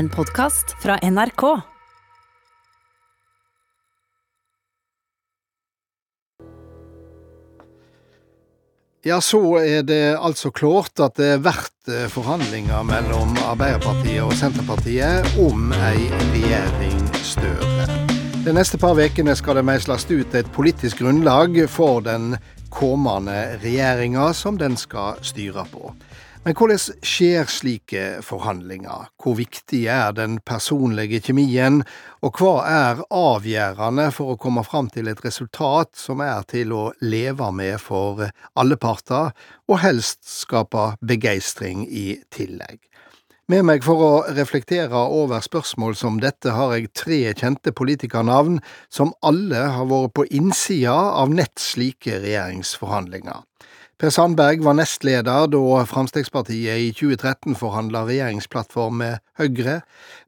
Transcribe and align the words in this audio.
En 0.00 0.08
podkast 0.08 0.76
fra 0.82 0.94
NRK. 1.02 1.42
Ja, 9.04 9.20
så 9.20 9.58
er 9.58 9.82
det 9.84 10.16
altså 10.16 10.48
klart 10.56 11.02
at 11.04 11.20
det 11.20 11.42
blir 11.44 12.08
forhandlinger 12.08 12.80
mellom 12.88 13.36
Arbeiderpartiet 13.44 14.22
og 14.24 14.32
Senterpartiet 14.40 15.36
om 15.44 15.68
ei 15.76 16.08
regjering 16.32 17.04
Støre. 17.20 17.84
De 18.46 18.56
neste 18.56 18.80
par 18.80 18.96
ukene 18.96 19.36
skal 19.36 19.60
det 19.60 19.68
meisles 19.68 20.08
ut 20.08 20.32
et 20.32 20.48
politisk 20.56 21.04
grunnlag 21.04 21.60
for 21.68 22.00
den 22.08 22.38
kommende 22.72 23.58
regjeringa 23.60 24.30
som 24.32 24.56
den 24.56 24.80
skal 24.80 25.20
styre 25.20 25.68
på. 25.68 25.92
Men 26.40 26.54
hvordan 26.56 26.78
skjer 27.04 27.50
slike 27.52 28.02
forhandlinger? 28.24 29.10
Hvor 29.20 29.34
viktig 29.36 29.82
er 29.92 30.14
den 30.16 30.38
personlige 30.48 31.18
kjemien, 31.26 31.82
og 32.24 32.40
hva 32.40 32.52
er 32.64 33.02
avgjørende 33.12 34.06
for 34.16 34.32
å 34.32 34.38
komme 34.40 34.64
fram 34.64 34.88
til 34.88 35.10
et 35.12 35.20
resultat 35.20 35.92
som 36.00 36.22
er 36.24 36.40
til 36.48 36.72
å 36.72 36.86
leve 37.04 37.50
med 37.52 37.76
for 37.84 38.24
alle 38.56 38.78
parter, 38.80 39.34
og 39.68 39.82
helst 39.84 40.24
skape 40.32 40.94
begeistring 41.04 41.84
i 41.84 42.22
tillegg? 42.32 42.80
Med 43.52 43.66
meg 43.68 43.84
for 43.84 44.00
å 44.00 44.10
reflektere 44.32 44.96
over 44.96 45.44
spørsmål 45.44 45.96
som 45.98 46.22
dette 46.24 46.56
har 46.56 46.72
jeg 46.72 46.92
tre 46.96 47.20
kjente 47.36 47.76
politikernavn 47.76 48.62
som 48.88 49.12
alle 49.20 49.66
har 49.76 49.92
vært 49.92 50.16
på 50.16 50.28
innsida 50.40 50.96
av 51.20 51.36
nett 51.36 51.60
slike 51.60 52.22
regjeringsforhandlinger. 52.24 53.44
Per 54.00 54.08
Sandberg 54.08 54.62
var 54.64 54.78
nestleder 54.78 55.48
da 55.52 55.80
Fremskrittspartiet 55.84 56.80
i 56.80 56.86
2013 56.96 57.52
forhandla 57.60 58.06
regjeringsplattform 58.08 58.94
med 59.02 59.18
Høyre. 59.36 59.82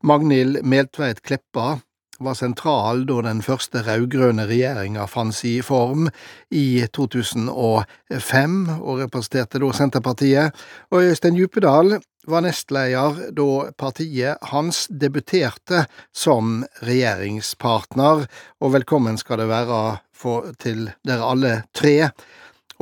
Magnhild 0.04 0.58
Meltveit 0.60 1.22
Kleppa 1.24 1.78
var 2.20 2.36
sentral 2.36 3.06
da 3.08 3.22
den 3.24 3.40
første 3.40 3.80
rød-grønne 3.86 4.44
regjeringa 4.50 5.06
fant 5.08 5.40
i 5.48 5.54
form 5.64 6.10
i 6.52 6.84
2005, 6.92 8.58
og 8.76 9.00
representerte 9.06 9.62
da 9.64 9.72
Senterpartiet. 9.80 10.60
Og 10.92 11.08
Øystein 11.08 11.40
Djupedal 11.40 11.96
var 12.28 12.44
nestleder 12.44 13.32
da 13.32 13.48
partiet 13.72 14.52
hans 14.52 14.84
debuterte 14.92 15.86
som 16.12 16.60
regjeringspartner, 16.84 18.28
og 18.60 18.76
velkommen 18.76 19.16
skal 19.16 19.40
det 19.40 19.48
være 19.48 19.82
for, 20.12 20.52
til 20.60 20.90
dere 21.08 21.32
alle 21.32 21.56
tre. 21.72 22.12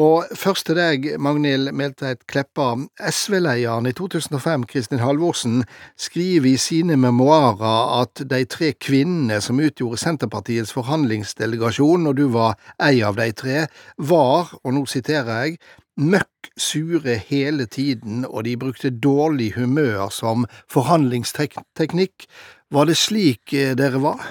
Og 0.00 0.30
først 0.38 0.64
til 0.64 0.78
deg, 0.78 1.06
Magnhild 1.20 1.74
Meltveit 1.76 2.22
Kleppa. 2.30 2.70
SV-lederen 3.04 3.88
i 3.90 3.92
2005, 3.92 4.62
Kristin 4.70 5.02
Halvorsen, 5.02 5.58
skriver 6.00 6.48
i 6.48 6.56
sine 6.56 6.96
memoarer 6.96 7.98
at 7.98 8.22
de 8.30 8.38
tre 8.48 8.70
kvinnene 8.80 9.42
som 9.44 9.60
utgjorde 9.60 10.00
Senterpartiets 10.00 10.72
forhandlingsdelegasjon, 10.72 12.08
og 12.08 12.16
du 12.16 12.30
var 12.32 12.56
ei 12.80 13.02
av 13.04 13.20
de 13.20 13.28
tre, 13.36 13.66
var, 13.98 14.54
og 14.64 14.76
nå 14.78 14.86
siterer 14.88 15.44
jeg, 15.44 15.60
møkk 16.00 16.48
sure 16.56 17.18
hele 17.28 17.68
tiden, 17.68 18.24
og 18.24 18.46
de 18.48 18.56
brukte 18.56 18.94
dårlig 18.94 19.52
humør 19.58 20.08
som 20.14 20.48
forhandlingsteknikk. 20.72 22.24
Var 22.72 22.88
det 22.88 22.96
slik 22.96 23.52
eh, 23.52 23.76
dere 23.76 24.00
var? 24.00 24.30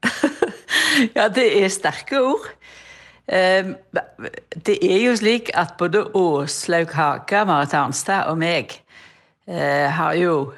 ja, 1.18 1.28
det 1.28 1.50
er 1.60 1.68
sterke 1.74 2.22
ord. 2.22 2.54
Ehm, 3.28 3.74
det 4.66 4.78
er 4.80 5.02
jo 5.04 5.16
slik 5.18 5.50
at 5.58 5.76
både 5.80 6.06
Åslaug 6.16 6.94
Haga, 6.96 7.44
Marit 7.48 7.74
Arnstad 7.76 8.30
og 8.30 8.38
meg 8.40 8.72
eh, 9.48 9.84
har 9.92 10.16
jo 10.16 10.54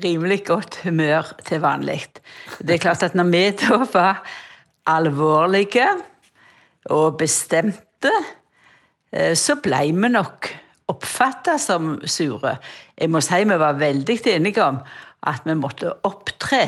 rimelig 0.00 0.40
godt 0.48 0.80
humør 0.86 1.34
til 1.44 1.60
vanlig. 1.60 2.00
Det 2.64 2.76
er 2.76 2.82
klart 2.86 3.04
at 3.04 3.16
når 3.16 3.28
vi 3.28 3.44
da 3.60 3.80
var 3.92 4.22
alvorlige 4.88 5.90
og 6.94 7.18
bestemte, 7.20 8.12
eh, 9.12 9.36
så 9.36 9.58
ble 9.60 9.84
vi 9.92 10.12
nok 10.16 10.48
oppfatta 10.88 11.58
som 11.60 11.98
sure. 12.08 12.56
Jeg 12.96 13.12
må 13.12 13.20
si 13.24 13.44
vi 13.44 13.60
var 13.60 13.80
veldig 13.80 14.18
enige 14.32 14.64
om 14.64 14.80
at 15.24 15.44
vi 15.44 15.56
måtte 15.56 15.92
opptre 16.04 16.64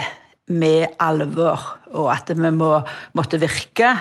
med 0.47 1.01
alvor, 1.03 1.65
og 1.97 2.13
at 2.13 2.31
vi 2.31 2.51
må, 2.55 2.77
måtte 3.19 3.41
virke 3.43 3.97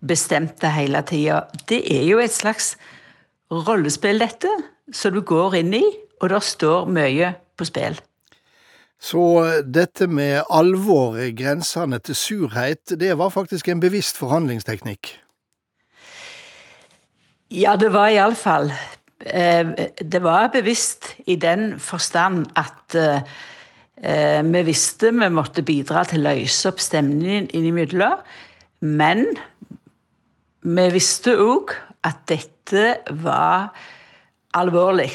bestemte 0.00 0.70
hele 0.72 1.02
tida. 1.06 1.44
Det 1.68 1.82
er 1.92 2.04
jo 2.08 2.20
et 2.22 2.34
slags 2.34 2.76
rollespill, 3.50 4.20
dette, 4.20 4.50
som 4.92 5.14
du 5.14 5.22
går 5.26 5.60
inn 5.62 5.74
i, 5.80 5.84
og 6.20 6.30
det 6.32 6.42
står 6.44 6.88
mye 6.92 7.32
på 7.58 7.66
spill. 7.68 7.98
Så 8.98 9.22
dette 9.62 10.08
med 10.10 10.42
alvor, 10.50 11.20
grensene 11.38 12.00
til 12.02 12.18
surhet, 12.18 12.98
det 12.98 13.14
var 13.18 13.30
faktisk 13.30 13.68
en 13.70 13.82
bevisst 13.82 14.18
forhandlingsteknikk? 14.18 15.12
Ja, 17.54 17.76
det 17.80 17.92
var 17.94 18.10
iallfall 18.12 18.66
eh, 19.24 19.70
Det 20.02 20.20
var 20.20 20.50
bevisst 20.52 21.14
i 21.24 21.38
den 21.40 21.78
forstand 21.80 22.50
at 22.60 22.96
eh, 22.98 24.42
vi 24.44 24.64
visste 24.66 25.14
vi 25.14 25.30
måtte 25.32 25.64
bidra 25.64 26.02
til 26.04 26.26
å 26.26 26.34
løse 26.34 26.68
opp 26.68 26.82
stemningen 26.82 27.48
innimellom. 27.54 28.18
Men 28.82 29.24
vi 30.68 30.88
visste 30.92 31.36
òg 31.40 31.72
at 32.06 32.26
dette 32.28 32.98
var 33.22 33.70
alvorlig, 34.58 35.14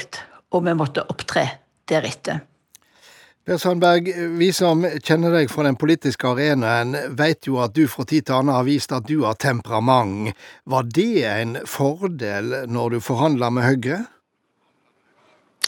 og 0.53 0.65
vi 0.65 0.73
måtte 0.77 1.05
opptre 1.09 1.45
deretter. 1.89 2.41
Per 3.43 3.59
Sandberg, 3.59 4.07
vi 4.39 4.47
som 4.55 4.85
kjenner 5.03 5.33
deg 5.35 5.49
fra 5.51 5.65
den 5.67 5.75
politiske 5.75 6.29
arenaen, 6.29 6.95
vet 7.19 7.43
jo 7.49 7.57
at 7.59 7.73
du 7.75 7.83
fra 7.91 8.05
tid 8.07 8.29
til 8.29 8.37
annen 8.37 8.55
har 8.55 8.63
vist 8.63 8.93
at 8.95 9.03
du 9.09 9.25
har 9.25 9.35
temperament. 9.35 10.31
Var 10.63 10.87
det 10.95 11.25
en 11.27 11.57
fordel 11.67 12.55
når 12.71 12.95
du 12.95 13.03
forhandla 13.03 13.51
med 13.51 13.67
Høyre? 13.67 13.99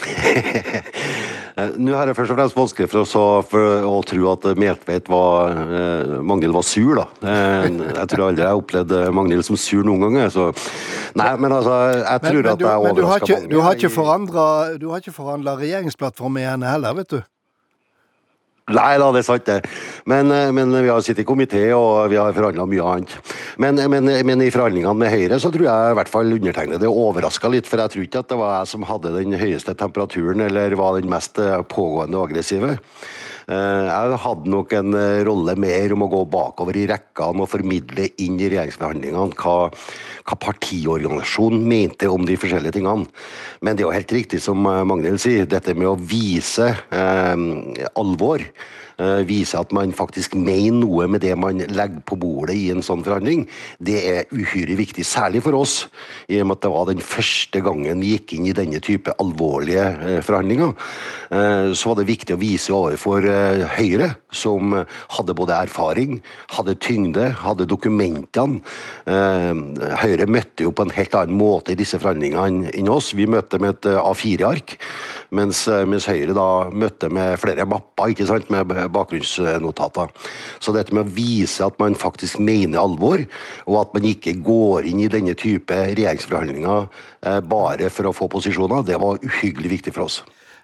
Eh, 0.03 1.69
nå 1.81 1.93
har 1.95 2.09
jeg 2.09 2.17
først 2.17 2.33
og 2.33 2.39
fremst 2.39 2.57
vanskelig 2.57 2.89
for, 2.91 3.05
å, 3.05 3.27
for 3.47 3.87
å 3.87 3.99
tro 4.07 4.31
at 4.33 4.47
Meltveit 4.59 5.07
var 5.11 5.55
eh, 5.63 6.17
Magnhild 6.25 6.55
var 6.57 6.65
sur, 6.67 6.99
da. 6.99 7.05
Eh, 7.23 7.69
jeg 7.71 8.09
tror 8.11 8.25
aldri 8.29 8.43
jeg 8.43 8.51
har 8.51 8.59
opplevd 8.59 8.95
Magnhild 9.15 9.47
som 9.47 9.59
sur 9.59 9.85
noen 9.87 10.07
ganger. 10.07 10.33
Så 10.33 10.49
nei, 11.15 11.31
men 11.39 11.55
altså, 11.55 11.77
jeg 12.01 12.25
tror 12.27 12.41
men, 12.41 12.43
men 12.43 12.51
at 12.51 12.65
jeg 12.65 12.89
overraska 12.89 13.31
mange. 13.37 13.53
Du 13.53 13.61
har 13.63 13.79
ikke 13.79 13.93
Regjeringsplattformen 14.91 15.05
ikke 15.05 15.15
forandra 15.15 15.55
regjeringsplattform 15.61 16.37
med 16.39 16.49
henne 16.49 16.75
heller, 16.75 16.99
vet 16.99 17.15
du? 17.15 17.21
Nei 18.75 18.95
da, 18.99 19.09
det 19.13 19.21
er 19.21 19.27
sant, 19.27 19.45
det. 19.47 19.59
Men, 20.09 20.31
eh, 20.33 20.51
men 20.55 20.73
vi 20.75 20.91
har 20.91 21.03
sittet 21.05 21.23
i 21.23 21.27
komité 21.27 21.63
og 21.75 22.09
vi 22.11 22.19
har 22.19 22.35
forhandla 22.35 22.67
mye 22.69 22.87
annet. 22.91 23.15
Men, 23.61 23.79
men, 23.91 24.11
men, 24.27 24.43
i 24.43 24.51
forhandlingene 24.53 24.95
med 24.99 25.13
Høyre 25.13 25.39
så 25.41 25.51
tror 25.53 25.67
jeg 25.67 25.91
i 25.93 25.99
hvert 25.99 26.11
fall 26.11 26.35
undertegnede 26.35 26.91
overraska 26.91 27.51
litt. 27.51 27.69
For 27.69 27.81
jeg 27.81 27.93
tror 27.93 28.07
ikke 28.07 28.23
at 28.25 28.33
det 28.33 28.39
var 28.41 28.57
jeg 28.59 28.71
som 28.73 28.87
hadde 28.89 29.13
den 29.15 29.37
høyeste 29.39 29.75
temperaturen 29.79 30.43
eller 30.47 30.75
var 30.79 30.99
den 30.99 31.11
mest 31.11 31.39
eh, 31.41 31.61
pågående 31.71 32.19
og 32.19 32.29
aggressive. 32.29 32.75
Eh, 33.45 33.87
jeg 33.89 34.19
hadde 34.25 34.51
nok 34.53 34.73
en 34.77 34.97
rolle 35.27 35.55
mer 35.61 35.95
om 35.95 36.05
å 36.05 36.11
gå 36.11 36.21
bakover 36.33 36.79
i 36.81 36.87
rekkene 36.89 37.45
og 37.45 37.51
formidle 37.51 38.07
inn 38.23 38.39
i 38.39 38.49
regjeringsforhandlingene 38.53 39.37
hva, 39.41 39.57
hva 40.25 40.39
partiorganisasjonen 40.47 41.67
mente 41.69 42.09
om 42.11 42.25
de 42.25 42.39
forskjellige 42.41 42.79
tingene. 42.79 43.09
Men 43.61 43.75
det 43.75 43.85
er 43.85 43.89
jo 43.89 43.97
helt 43.97 44.15
riktig 44.17 44.41
som 44.43 44.65
Magnhild 44.65 45.21
sier, 45.21 45.45
dette 45.49 45.77
med 45.77 45.91
å 45.91 45.99
vise 45.99 46.71
eh, 46.73 47.45
alvor 47.93 48.43
Eh, 48.95 49.25
viser 49.27 49.59
at 49.59 49.73
man 49.75 49.91
faktisk 49.91 50.37
mener 50.39 50.77
noe 50.79 51.07
med 51.11 51.19
det 51.25 51.33
man 51.35 51.59
legger 51.59 51.99
på 52.07 52.15
bordet 52.19 52.55
i 52.55 52.69
en 52.71 52.83
sånn 52.85 53.03
forhandling, 53.03 53.43
det 53.83 53.97
er 54.07 54.29
uhyre 54.31 54.77
viktig. 54.79 55.03
Særlig 55.03 55.41
for 55.43 55.57
oss, 55.59 55.73
i 56.31 56.39
og 56.39 56.47
med 56.47 56.55
at 56.55 56.63
det 56.63 56.71
var 56.71 56.87
den 56.87 57.03
første 57.03 57.59
gangen 57.65 57.99
vi 57.99 58.13
gikk 58.13 58.37
inn 58.37 58.47
i 58.47 58.55
denne 58.55 58.79
type 58.79 59.11
alvorlige 59.19 59.87
eh, 59.99 60.21
forhandlinger. 60.23 60.71
Eh, 61.27 61.73
så 61.75 61.91
var 61.91 61.99
det 61.99 62.07
viktig 62.07 62.37
å 62.37 62.39
vise 62.39 62.75
overfor 62.75 63.27
Høyre, 63.75 64.13
som 64.31 64.71
hadde 64.75 65.35
både 65.35 65.57
erfaring, 65.65 66.21
hadde 66.55 66.77
tyngde, 66.79 67.29
hadde 67.41 67.67
dokumentene. 67.67 68.61
Høyre 69.05 70.27
møtte 70.29 70.65
jo 70.65 70.71
på 70.75 70.85
en 70.85 70.93
helt 70.95 71.15
annen 71.17 71.37
måte 71.39 71.73
i 71.73 71.79
disse 71.79 71.99
forhandlingene 72.01 72.71
enn 72.75 72.91
oss. 72.91 73.11
Vi 73.17 73.27
møtte 73.29 73.59
med 73.61 73.77
et 73.77 73.89
A4-ark. 73.99 74.75
Mens, 75.35 75.65
mens, 75.89 76.07
Høyre 76.09 76.35
da 76.37 76.47
møtte 76.69 77.09
med 77.13 77.39
flere 77.41 77.65
mapper 77.69 78.13
ikke 78.13 78.27
sant, 78.29 78.51
med 78.53 78.69
bakgrunnsnotater. 78.93 80.13
Så 80.59 80.75
dette 80.75 80.95
med 80.95 81.07
å 81.07 81.15
vise 81.15 81.65
at 81.65 81.79
man 81.81 81.97
faktisk 81.97 82.39
mener 82.39 82.81
alvor, 82.81 83.25
og 83.65 83.81
at 83.81 83.97
man 83.97 84.07
ikke 84.11 84.37
går 84.45 84.89
inn 84.91 85.01
i 85.05 85.11
denne 85.11 85.35
type 85.39 85.73
regjeringsforhandlinger 85.73 86.87
eh, 87.25 87.41
bare 87.45 87.91
for 87.93 88.09
å 88.09 88.15
få 88.15 88.29
posisjoner, 88.31 88.85
det 88.85 89.01
var 89.01 89.21
uhyggelig 89.23 89.77
viktig 89.77 89.95
for 89.95 90.09
oss. 90.09 90.21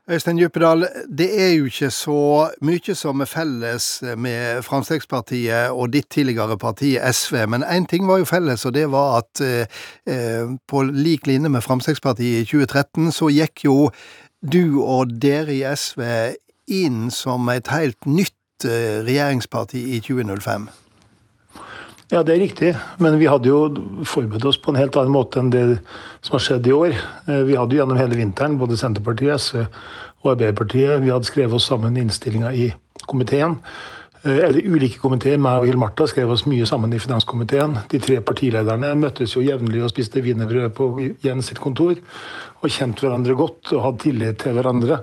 Øystein 0.10 0.38
Djupedal, 0.38 0.88
det 1.18 1.44
er 1.44 1.52
jo 1.54 1.68
ikke 1.70 1.92
så 1.94 2.22
mye 2.66 2.96
som 2.98 3.22
er 3.22 3.30
felles 3.30 3.86
med 4.18 4.64
Fremskrittspartiet 4.66 5.70
og 5.70 5.92
ditt 5.94 6.10
tidligere 6.10 6.58
parti 6.58 6.96
SV, 6.98 7.38
men 7.54 7.64
én 7.64 7.86
ting 7.86 8.08
var 8.10 8.18
jo 8.18 8.26
felles, 8.26 8.66
og 8.66 8.74
det 8.74 8.88
var 8.92 9.22
at 9.22 9.44
eh, 9.46 10.50
på 10.68 10.82
lik 10.90 11.30
linje 11.30 11.54
med 11.54 11.62
Fremskrittspartiet 11.62 12.42
i 12.42 12.50
2013, 12.50 13.12
så 13.14 13.30
gikk 13.30 13.64
jo 13.68 13.78
du 14.42 14.82
og 14.82 15.14
dere 15.22 15.54
i 15.54 15.64
SV 15.64 16.04
inn 16.72 17.10
som 17.14 17.50
et 17.54 17.70
helt 17.72 18.08
nytt 18.10 18.66
eh, 18.66 19.02
regjeringsparti 19.06 19.82
i 19.96 20.00
2005? 20.04 20.70
Ja, 22.12 22.24
det 22.28 22.34
er 22.34 22.42
riktig. 22.42 22.72
Men 23.00 23.16
vi 23.22 23.30
hadde 23.32 23.48
jo 23.48 23.60
forberedt 24.04 24.46
oss 24.50 24.60
på 24.60 24.74
en 24.74 24.80
helt 24.82 24.98
annen 25.00 25.14
måte 25.16 25.40
enn 25.40 25.52
det 25.54 25.64
som 26.20 26.36
har 26.36 26.44
skjedd 26.44 26.68
i 26.68 26.76
år. 26.76 26.98
Eh, 27.28 27.44
vi 27.48 27.56
hadde 27.56 27.78
jo 27.78 27.82
gjennom 27.84 28.00
hele 28.02 28.20
vinteren, 28.20 28.60
både 28.60 28.80
Senterpartiet, 28.80 29.40
SV 29.40 29.64
og 30.22 30.34
Arbeiderpartiet, 30.36 31.00
vi 31.02 31.14
hadde 31.14 31.30
skrevet 31.30 31.56
oss 31.58 31.70
sammen 31.72 31.98
innstillinga 31.98 32.52
i 32.54 32.68
komiteen. 33.08 33.56
Eh, 34.24 34.38
eller 34.38 34.62
ulike 34.62 35.02
komiteer. 35.02 35.40
Meg 35.42 35.64
og 35.64 35.70
Hill 35.70 35.80
Martha 35.82 36.06
skrev 36.10 36.30
oss 36.34 36.46
mye 36.50 36.68
sammen 36.70 36.94
i 36.94 37.02
finanskomiteen. 37.02 37.80
De 37.90 38.02
tre 38.02 38.20
partilederne 38.22 38.94
møttes 39.02 39.34
jo 39.34 39.46
jevnlig 39.46 39.82
og 39.82 39.92
spiste 39.94 40.22
wienerbrød 40.22 40.74
på 40.78 40.90
Jens 41.26 41.50
sitt 41.50 41.62
kontor. 41.64 41.98
Og 42.62 42.70
kjente 42.70 43.08
hverandre 43.08 43.38
godt 43.38 43.74
og 43.74 43.86
hadde 43.88 44.04
tillit 44.06 44.42
til 44.44 44.58
hverandre. 44.58 45.02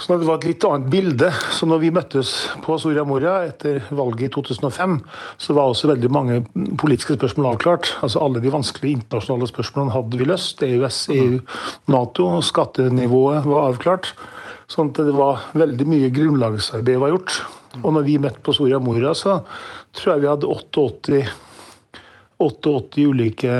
Så 0.00 0.16
det 0.16 0.24
var 0.24 0.38
et 0.38 0.46
litt 0.48 0.64
annet 0.64 0.86
bilde. 0.88 1.28
Så 1.52 1.66
når 1.68 1.82
vi 1.82 1.90
møttes 1.92 2.30
på 2.64 2.78
Soria 2.80 3.02
Moria 3.04 3.42
etter 3.50 3.82
valget 3.92 4.30
i 4.30 4.32
2005, 4.32 4.96
så 5.36 5.56
var 5.56 5.68
også 5.68 5.90
veldig 5.90 6.10
mange 6.14 6.38
politiske 6.80 7.18
spørsmål 7.18 7.50
avklart. 7.50 7.90
Altså 8.00 8.22
Alle 8.24 8.40
de 8.40 8.54
vanskelige 8.54 9.02
internasjonale 9.02 9.50
spørsmålene 9.50 9.96
hadde 9.98 10.22
vi 10.22 10.30
løst. 10.30 10.64
EØS, 10.64 11.02
EU, 11.18 11.40
Nato. 11.92 12.30
Skattenivået 12.40 13.44
var 13.44 13.74
avklart. 13.74 14.14
Sånn 14.70 14.94
at 14.94 15.02
det 15.02 15.18
var 15.18 15.50
veldig 15.58 15.88
mye 15.90 16.14
grunnlagsarbeid 16.14 17.02
var 17.02 17.18
gjort. 17.18 17.42
Og 17.78 17.92
når 17.94 18.06
vi 18.08 18.18
møtte 18.22 18.42
på 18.44 18.54
Soria 18.56 18.80
Moria, 18.82 19.14
så 19.14 19.40
tror 19.96 20.14
jeg 20.14 20.24
vi 20.24 20.30
hadde 20.30 20.50
88 20.50 21.22
88 22.40 23.02
ulike 23.04 23.56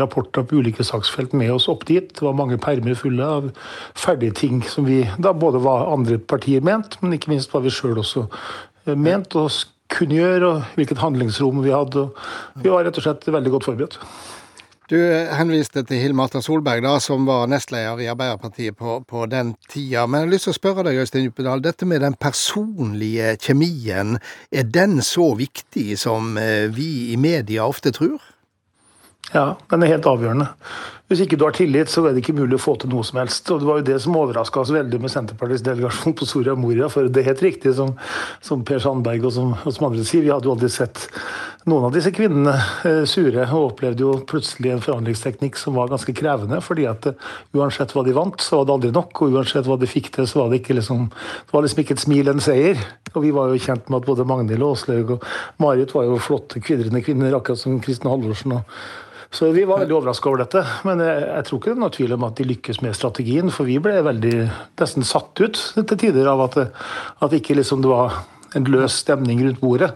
rapporter 0.00 0.44
på 0.48 0.62
ulike 0.62 0.84
saksfelt 0.86 1.34
med 1.36 1.52
oss 1.52 1.68
opp 1.68 1.84
dit. 1.88 2.08
Det 2.08 2.24
var 2.24 2.36
mange 2.38 2.56
permer 2.62 2.96
fulle 2.96 3.26
av 3.28 3.50
ferdige 3.98 4.38
ting 4.40 4.62
som 4.64 4.88
vi 4.88 5.02
da 5.20 5.34
både 5.36 5.60
var 5.62 5.90
andre 5.92 6.16
partier 6.16 6.64
ment, 6.64 6.96
men 7.02 7.12
ikke 7.16 7.32
minst 7.34 7.52
hva 7.52 7.60
vi 7.64 7.72
sjøl 7.72 8.00
også 8.00 8.24
eh, 8.86 8.96
ment 8.96 9.36
og 9.36 9.52
kunne 9.92 10.16
gjøre, 10.16 10.48
og 10.48 10.78
hvilket 10.78 11.02
handlingsrom 11.02 11.60
vi 11.60 11.74
hadde. 11.74 12.06
Vi 12.64 12.72
var 12.72 12.86
rett 12.86 12.96
og 12.96 13.04
slett 13.04 13.28
veldig 13.28 13.52
godt 13.52 13.68
forberedt. 13.68 13.98
Du 14.92 14.98
henviste 15.32 15.80
til 15.88 16.02
Hill 16.02 16.12
Marta 16.12 16.42
Solberg, 16.44 16.82
da, 16.84 16.98
som 17.00 17.24
var 17.24 17.46
nestleder 17.48 18.02
i 18.04 18.10
Arbeiderpartiet 18.12 18.76
på, 18.76 18.98
på, 19.08 19.22
den 19.24 19.54
tida. 19.72 20.02
Men 20.04 20.20
jeg 20.20 20.26
har 20.26 20.32
lyst 20.34 20.44
til 20.44 20.52
å 20.52 20.56
spørre 20.58 20.84
deg, 20.84 20.98
Øystein 21.00 21.24
Djupedal. 21.24 21.62
Dette 21.64 21.88
med 21.88 22.04
den 22.04 22.16
personlige 22.20 23.30
kjemien, 23.40 24.18
er 24.52 24.68
den 24.68 25.00
så 25.00 25.30
viktig 25.38 25.96
som 25.96 26.36
eh, 26.36 26.66
vi 26.76 26.90
i 27.14 27.16
media 27.16 27.64
ofte 27.64 27.94
tror? 27.96 28.20
Ja, 29.32 29.54
den 29.72 29.86
er 29.86 29.94
helt 29.94 30.10
avgjørende. 30.12 30.50
Hvis 31.12 31.26
ikke 31.26 31.36
du 31.36 31.42
har 31.44 31.52
tillit, 31.52 31.90
så 31.92 32.06
er 32.08 32.14
det 32.16 32.22
ikke 32.22 32.32
mulig 32.38 32.56
å 32.56 32.62
få 32.62 32.72
til 32.80 32.88
noe 32.88 33.04
som 33.04 33.18
helst. 33.20 33.50
Og 33.52 33.58
Det 33.60 33.66
var 33.68 33.80
jo 33.82 33.84
det 33.84 33.98
som 34.00 34.14
overraska 34.16 34.62
oss 34.62 34.70
veldig 34.72 34.96
med 35.02 35.12
Senterpartiets 35.12 35.64
delegasjon 35.66 36.14
på 36.16 36.24
Soria 36.24 36.54
Moria. 36.56 36.86
For 36.88 37.04
det 37.04 37.20
er 37.20 37.26
helt 37.26 37.42
riktig 37.44 37.74
som, 37.76 37.90
som 38.40 38.62
Per 38.64 38.80
Sandberg 38.80 39.26
og 39.28 39.34
som, 39.36 39.50
og 39.52 39.74
som, 39.76 39.90
andre 39.90 40.06
sier, 40.08 40.24
vi 40.24 40.32
hadde 40.32 40.48
jo 40.48 40.54
aldri 40.54 40.70
sett 40.72 41.04
noen 41.68 41.84
av 41.90 41.92
disse 41.92 42.14
kvinnene 42.16 42.54
eh, 42.88 43.02
sure. 43.04 43.44
Og 43.44 43.74
opplevde 43.74 44.06
jo 44.06 44.14
plutselig 44.24 44.72
en 44.72 44.80
forhandlingsteknikk 44.86 45.60
som 45.60 45.76
var 45.76 45.92
ganske 45.92 46.16
krevende. 46.16 46.62
fordi 46.64 46.88
at 46.88 47.10
uh, 47.12 47.28
uansett 47.60 47.92
hva 47.92 48.06
de 48.08 48.16
vant, 48.16 48.40
så 48.40 48.62
var 48.62 48.70
det 48.70 48.76
aldri 48.78 48.94
nok. 48.96 49.12
Og 49.20 49.36
uansett 49.36 49.68
hva 49.68 49.76
de 49.76 49.92
fikk 49.92 50.14
til, 50.16 50.24
så 50.24 50.40
var 50.40 50.48
det 50.48 50.62
ikke 50.62 50.80
liksom, 50.80 51.10
det 51.12 51.52
var 51.58 51.68
liksom 51.68 51.84
ikke 51.84 51.98
et 52.00 52.06
smil 52.08 52.32
en 52.32 52.44
seier. 52.48 52.80
Og 53.12 53.20
vi 53.28 53.36
var 53.36 53.52
jo 53.52 53.60
kjent 53.68 53.92
med 53.92 54.00
at 54.00 54.08
både 54.08 54.30
Magnhild 54.32 54.64
Aaslaug 54.64 55.18
og 55.18 55.30
Marit 55.60 55.92
var 55.92 56.08
jo 56.08 56.16
flotte, 56.32 56.64
kvidrende 56.64 57.04
kvinner, 57.04 57.36
akkurat 57.36 57.60
som 57.60 57.82
Kristin 57.84 58.14
Halvorsen. 58.16 58.62
og 58.62 59.10
så 59.32 59.48
vi 59.54 59.64
var 59.64 59.80
veldig 59.80 59.94
overraska 59.96 60.28
over 60.28 60.42
dette. 60.44 60.60
Men 60.84 61.00
jeg, 61.00 61.22
jeg, 61.24 61.44
tror 61.48 61.60
ikke 61.60 61.70
det 61.70 61.76
er 61.76 61.84
noe 61.84 61.94
tvil 61.96 62.16
om 62.18 62.26
at 62.28 62.36
de 62.36 62.48
lykkes 62.50 62.82
med 62.84 62.98
strategien. 62.98 63.48
For 63.54 63.68
vi 63.68 63.78
ble 63.80 63.94
veldig 64.04 64.34
nesten 64.82 65.08
satt 65.08 65.40
ut 65.40 65.62
til 65.78 65.96
tider 65.96 66.28
av 66.28 66.44
at, 66.48 66.58
at 67.24 67.38
ikke 67.38 67.56
liksom 67.56 67.80
det 67.84 67.92
var 67.92 68.20
en 68.58 68.68
løs 68.68 69.00
stemning 69.00 69.40
rundt 69.46 69.62
bordet. 69.62 69.94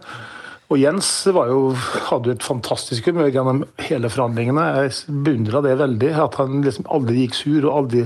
Og 0.67 0.81
Jens 0.81 1.09
jo, 1.29 1.61
hadde 2.09 2.33
jo 2.33 2.35
et 2.35 2.43
fantastisk 2.43 3.07
humør 3.07 3.29
gjennom 3.31 3.61
hele 3.87 4.09
forhandlingene. 4.11 4.65
Jeg 4.89 5.21
beundra 5.29 5.61
det 5.63 5.77
veldig. 5.79 6.11
At 6.25 6.41
han 6.41 6.65
liksom 6.65 6.89
aldri 6.97 7.21
gikk 7.23 7.37
sur 7.39 7.69
og 7.69 7.77
aldri 7.77 8.03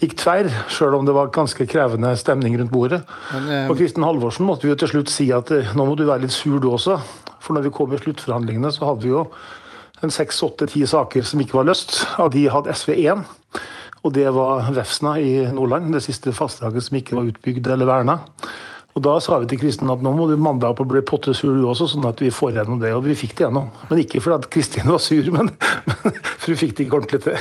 gikk 0.00 0.16
tverr, 0.18 0.50
sjøl 0.72 0.96
om 0.98 1.06
det 1.06 1.14
var 1.14 1.30
ganske 1.36 1.68
krevende 1.70 2.16
stemning 2.18 2.56
rundt 2.58 2.74
bordet. 2.74 3.04
Men, 3.30 3.48
eh, 3.54 3.70
og 3.70 3.78
Kristin 3.78 4.08
Halvorsen 4.08 4.48
måtte 4.48 4.66
vi 4.66 4.72
jo 4.72 4.80
til 4.80 4.94
slutt 4.96 5.12
si 5.12 5.28
at 5.36 5.54
eh, 5.54 5.70
nå 5.76 5.86
må 5.86 5.94
du 5.94 6.08
være 6.08 6.24
litt 6.24 6.34
sur 6.34 6.58
du 6.58 6.72
også. 6.72 6.98
For 7.40 7.54
når 7.54 7.68
vi 7.68 7.74
kom 7.78 7.94
i 7.94 8.00
sluttforhandlingene, 8.00 8.74
så 8.74 8.90
hadde 8.90 9.06
vi 9.06 9.14
jo 9.14 9.28
seks, 10.08 10.40
åtte, 10.42 10.70
ti 10.72 10.86
saker 10.88 11.26
som 11.28 11.42
ikke 11.44 11.58
var 11.58 11.68
løst. 11.68 11.98
Av 12.16 12.32
de 12.32 12.46
hadde 12.48 12.72
SV 12.72 12.94
én. 12.96 13.26
Og 14.00 14.14
det 14.16 14.24
var 14.32 14.70
Vefsna 14.72 15.18
i 15.20 15.44
Nordland, 15.52 15.92
det 15.92 16.00
siste 16.06 16.32
fastlaget 16.32 16.86
som 16.86 16.96
ikke 16.96 17.18
var 17.18 17.28
utbygd 17.28 17.68
eller 17.68 17.88
verna. 17.90 18.18
Og 18.96 19.04
Da 19.04 19.18
sa 19.22 19.38
vi 19.38 19.46
til 19.50 19.60
Kristin 19.60 19.92
at 19.92 20.00
nå 20.02 20.10
må 20.16 20.26
du 20.26 20.40
mandag 20.40 20.72
opp 20.72 20.80
og 20.82 20.88
bli 20.90 21.02
pottesur 21.06 21.52
du 21.54 21.68
også, 21.68 21.86
sånn 21.92 22.08
at 22.08 22.18
vi 22.20 22.32
får 22.34 22.56
gjennom 22.56 22.80
det. 22.80 22.94
Og 22.96 23.04
vi 23.04 23.14
fikk 23.14 23.36
det 23.36 23.44
gjennom. 23.44 23.68
Men 23.90 24.02
ikke 24.02 24.22
fordi 24.24 24.50
Kristin 24.56 24.88
var 24.90 24.98
sur, 25.04 25.30
men, 25.36 25.52
men 25.88 26.18
for 26.24 26.50
hun 26.50 26.60
fikk 26.64 26.74
det 26.78 26.86
ikke 26.86 26.98
ordentlig 26.98 27.20
til. 27.28 27.36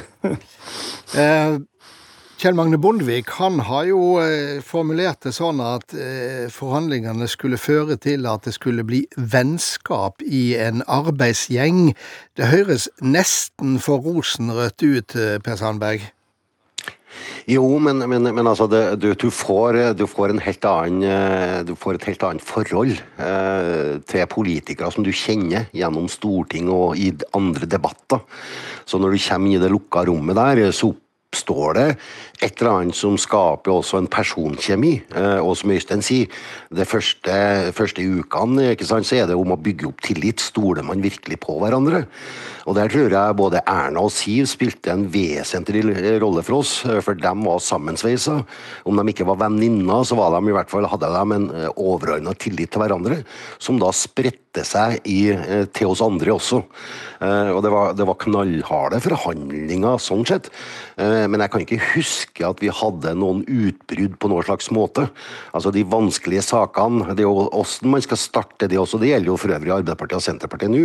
Kjell 2.40 2.56
Magne 2.56 2.78
Bondevik 2.80 3.34
han 3.36 3.58
har 3.68 3.90
jo 3.90 4.04
eh, 4.24 4.62
formulert 4.64 5.26
det 5.26 5.34
sånn 5.36 5.58
at 5.60 5.92
eh, 5.92 6.46
forhandlingene 6.56 7.26
skulle 7.28 7.58
føre 7.60 7.98
til 8.00 8.24
at 8.32 8.46
det 8.48 8.54
skulle 8.56 8.86
bli 8.88 9.02
vennskap 9.20 10.24
i 10.24 10.54
en 10.56 10.80
arbeidsgjeng. 10.88 11.90
Det 12.40 12.48
høres 12.48 12.86
nesten 13.04 13.76
for 13.84 14.00
rosenrødt 14.06 14.86
ut, 14.86 15.18
eh, 15.20 15.36
Per 15.44 15.60
Sandberg? 15.60 16.06
Jo, 17.52 17.66
men, 17.84 18.06
men, 18.08 18.30
men 18.32 18.48
altså, 18.48 18.70
det, 18.72 18.86
du, 19.04 19.10
du, 19.20 19.28
får, 19.36 19.82
du, 20.00 20.06
får, 20.08 20.32
annen 20.32 21.68
Du 21.68 21.76
får 21.76 22.00
et 22.00 22.08
helt 22.14 22.24
annet 22.24 22.48
forhold 22.54 22.96
eh, 23.20 24.00
til 24.08 24.32
politikere 24.32 24.94
som 24.96 25.04
du 25.04 25.12
kjenner 25.12 25.68
gjennom 25.76 26.08
storting 26.08 26.72
og 26.72 26.96
i 26.96 27.12
andre 27.36 27.68
debatter. 27.68 28.24
Så 28.88 28.96
når 28.96 29.18
du 29.18 29.24
kommer 29.28 29.52
i 29.58 29.60
det 29.60 29.76
lukka 29.76 30.08
rommet 30.08 30.40
der, 30.40 30.70
så 30.72 30.94
oppstår 31.30 31.74
det 31.78 31.90
et 32.42 32.62
eller 32.62 32.72
annet 32.72 32.98
som 32.98 33.18
skaper 33.20 33.72
også 33.72 34.00
en 34.00 34.10
personkjemi. 34.10 35.02
Eh, 35.14 35.40
og 35.44 35.58
som 35.60 35.72
Øystein 35.72 36.02
sier, 36.02 36.30
de 36.74 36.86
første, 36.86 37.34
første 37.76 38.02
ukene 38.02 38.74
så 38.82 39.02
er 39.16 39.28
det 39.28 39.36
om 39.38 39.54
å 39.54 39.60
bygge 39.60 39.90
opp 39.92 40.02
tillit. 40.02 40.42
Stoler 40.42 40.84
man 40.84 41.04
virkelig 41.04 41.40
på 41.44 41.60
hverandre? 41.62 42.06
Og 42.70 42.76
Der 42.78 42.90
tror 42.92 43.10
jeg 43.10 43.38
både 43.38 43.64
Erna 43.66 44.04
og 44.06 44.12
Siv 44.14 44.46
spilte 44.46 44.92
en 44.94 45.08
vesentlig 45.10 45.82
rolle 46.22 46.44
for 46.46 46.60
oss, 46.60 46.86
eh, 46.86 47.00
for 47.02 47.18
de 47.18 47.32
var 47.42 47.64
sammensveisa. 47.66 48.44
Om 48.86 49.02
de 49.02 49.10
ikke 49.10 49.26
var 49.26 49.42
venninner, 49.42 50.06
så 50.06 50.16
var 50.16 50.36
de 50.36 50.52
i 50.52 50.54
hvert 50.54 50.70
fall, 50.70 50.86
hadde 50.86 51.10
de 51.10 51.36
en 51.36 51.50
eh, 51.50 51.72
overordna 51.74 52.36
tillit 52.38 52.70
til 52.70 52.84
hverandre, 52.84 53.24
som 53.58 53.82
da 53.82 53.90
spredte 53.90 54.62
seg 54.66 55.00
i, 55.06 55.34
til 55.78 55.92
oss 55.92 56.02
andre 56.02 56.34
også. 56.34 56.58
Og 57.22 57.60
det 57.62 57.70
var, 57.70 57.92
det 57.94 58.06
var 58.08 58.18
knallharde 58.18 58.98
forhandlinger 59.04 60.00
sånn 60.02 60.24
sett. 60.26 60.48
Men 60.98 61.44
jeg 61.44 61.52
kan 61.54 61.62
ikke 61.62 61.78
huske 61.92 62.48
at 62.48 62.64
vi 62.64 62.72
hadde 62.74 63.14
noen 63.20 63.44
utbrudd 63.46 64.16
på 64.18 64.32
noen 64.32 64.48
slags 64.48 64.72
måte. 64.74 65.06
Altså 65.54 65.70
De 65.76 65.84
vanskelige 65.86 66.48
sakene, 66.48 67.14
det 67.14 67.28
er 67.28 67.30
jo 67.30 67.46
hvordan 67.46 67.94
man 67.94 68.06
skal 68.08 68.20
starte 68.20 68.72
det 68.72 68.80
også. 68.82 68.98
Det 68.98 69.12
gjelder 69.12 69.30
jo 69.30 69.38
for 69.38 69.54
øvrig 69.54 69.76
Arbeiderpartiet 69.76 70.18
og 70.18 70.26
Senterpartiet 70.26 70.74
nå. 70.74 70.84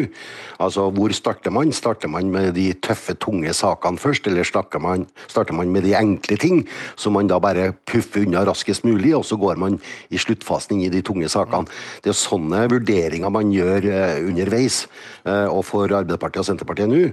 Altså 0.61 0.91
Hvor 0.93 1.17
starter 1.17 1.55
man? 1.55 1.73
Starter 1.75 2.11
man 2.11 2.31
med 2.33 2.55
de 2.57 2.69
tøffe, 2.85 3.17
tunge 3.21 3.53
sakene 3.55 4.01
først, 4.01 4.27
eller 4.31 4.79
man, 4.81 5.07
starter 5.27 5.55
man 5.55 5.71
med 5.73 5.83
de 5.83 5.95
enkle 5.99 6.37
ting, 6.39 6.65
som 6.97 7.13
man 7.13 7.29
da 7.29 7.39
bare 7.39 7.73
puffer 7.87 8.25
unna 8.25 8.45
raskest 8.47 8.85
mulig, 8.85 9.15
og 9.17 9.25
så 9.25 9.37
går 9.37 9.57
man 9.57 9.81
i 10.11 10.19
sluttfasen 10.19 10.81
i 10.81 10.89
de 10.89 11.03
tunge 11.03 11.29
sakene. 11.29 11.67
Det 12.03 12.13
er 12.13 12.19
sånne 12.19 12.69
vurderinger 12.71 13.31
man 13.31 13.53
gjør 13.53 13.89
uh, 13.91 14.29
underveis. 14.29 14.85
Uh, 15.27 15.49
og 15.51 15.65
for 15.65 15.91
Arbeiderpartiet 15.91 16.45
og 16.45 16.53
Senterpartiet 16.53 16.93
nå 16.93 17.09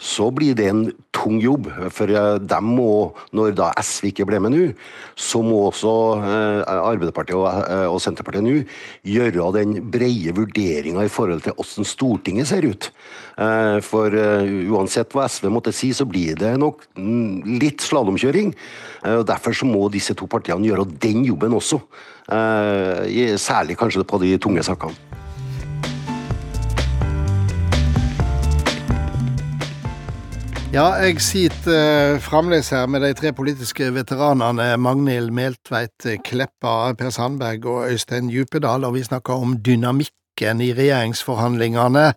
så 0.00 0.28
blir 0.34 0.56
det 0.58 0.66
en 0.70 0.84
tung 1.14 1.38
jobb. 1.42 1.68
For 1.94 2.10
de 2.10 2.22
dem 2.50 2.70
må, 2.76 3.14
når 3.36 3.54
da 3.58 3.70
SV 3.80 4.10
ikke 4.10 4.26
ble 4.28 4.40
med 4.42 4.54
nå, 4.54 4.62
så 5.16 5.42
må 5.44 5.64
også 5.68 5.94
eh, 6.18 6.60
Arbeiderpartiet 6.74 7.70
eh, 7.70 7.86
og 7.88 8.00
Senterpartiet 8.02 8.44
nå 8.46 8.56
gjøre 9.08 9.50
den 9.58 9.76
brede 9.92 10.34
vurderinga 10.36 11.04
i 11.04 11.12
forhold 11.12 11.44
til 11.44 11.56
hvordan 11.58 11.88
Stortinget 11.88 12.50
ser 12.50 12.66
ut. 12.66 12.90
For 13.82 14.14
uansett 14.14 15.10
hva 15.10 15.24
SV 15.26 15.48
måtte 15.50 15.72
si, 15.74 15.88
så 15.90 16.06
blir 16.06 16.36
det 16.38 16.52
nok 16.62 16.84
litt 16.94 17.82
slalåmkjøring. 17.82 18.52
Derfor 19.26 19.58
så 19.58 19.66
må 19.66 19.88
disse 19.90 20.14
to 20.14 20.30
partiene 20.30 20.70
gjøre 20.70 20.86
den 21.02 21.26
jobben 21.26 21.58
også. 21.58 21.80
Særlig 22.30 23.78
kanskje 23.80 24.06
på 24.06 24.22
de 24.22 24.36
tunge 24.38 24.62
sakene. 24.62 25.23
Ja, 30.74 30.88
jeg 30.98 31.20
sitter 31.22 32.16
uh, 32.16 32.20
fremdeles 32.22 32.72
her 32.74 32.88
med 32.90 33.04
de 33.04 33.12
tre 33.14 33.30
politiske 33.32 33.92
veteranene 33.94 34.72
Magnhild 34.82 35.30
Meltveit 35.30 36.06
Kleppa, 36.26 36.90
Per 36.98 37.12
Sandberg 37.14 37.66
og 37.70 37.92
Øystein 37.92 38.26
Djupedal, 38.26 38.82
og 38.84 38.96
vi 38.96 39.04
snakker 39.06 39.38
om 39.38 39.52
dynamikken 39.62 40.64
i 40.66 40.72
regjeringsforhandlingene 40.74 42.08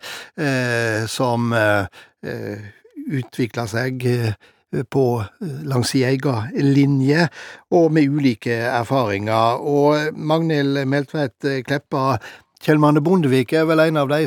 eh, 0.42 1.06
som 1.06 1.54
eh, 1.54 2.66
utvikler 3.20 3.70
seg 3.70 4.08
på 4.90 5.06
langs 5.70 5.94
i 5.94 6.02
egen 6.10 6.50
linje, 6.74 7.30
og 7.70 7.94
med 7.94 8.10
ulike 8.10 8.58
erfaringer. 8.72 9.62
Og 9.62 10.18
Magnhild 10.18 10.82
Meltveit 10.90 11.52
Kleppa, 11.70 12.18
Kjell 12.58 12.80
Manne 12.82 13.04
Bondevik 13.06 13.52
er 13.54 13.68
vel 13.70 13.80
en 13.84 14.00
av 14.02 14.10
de 14.10 14.24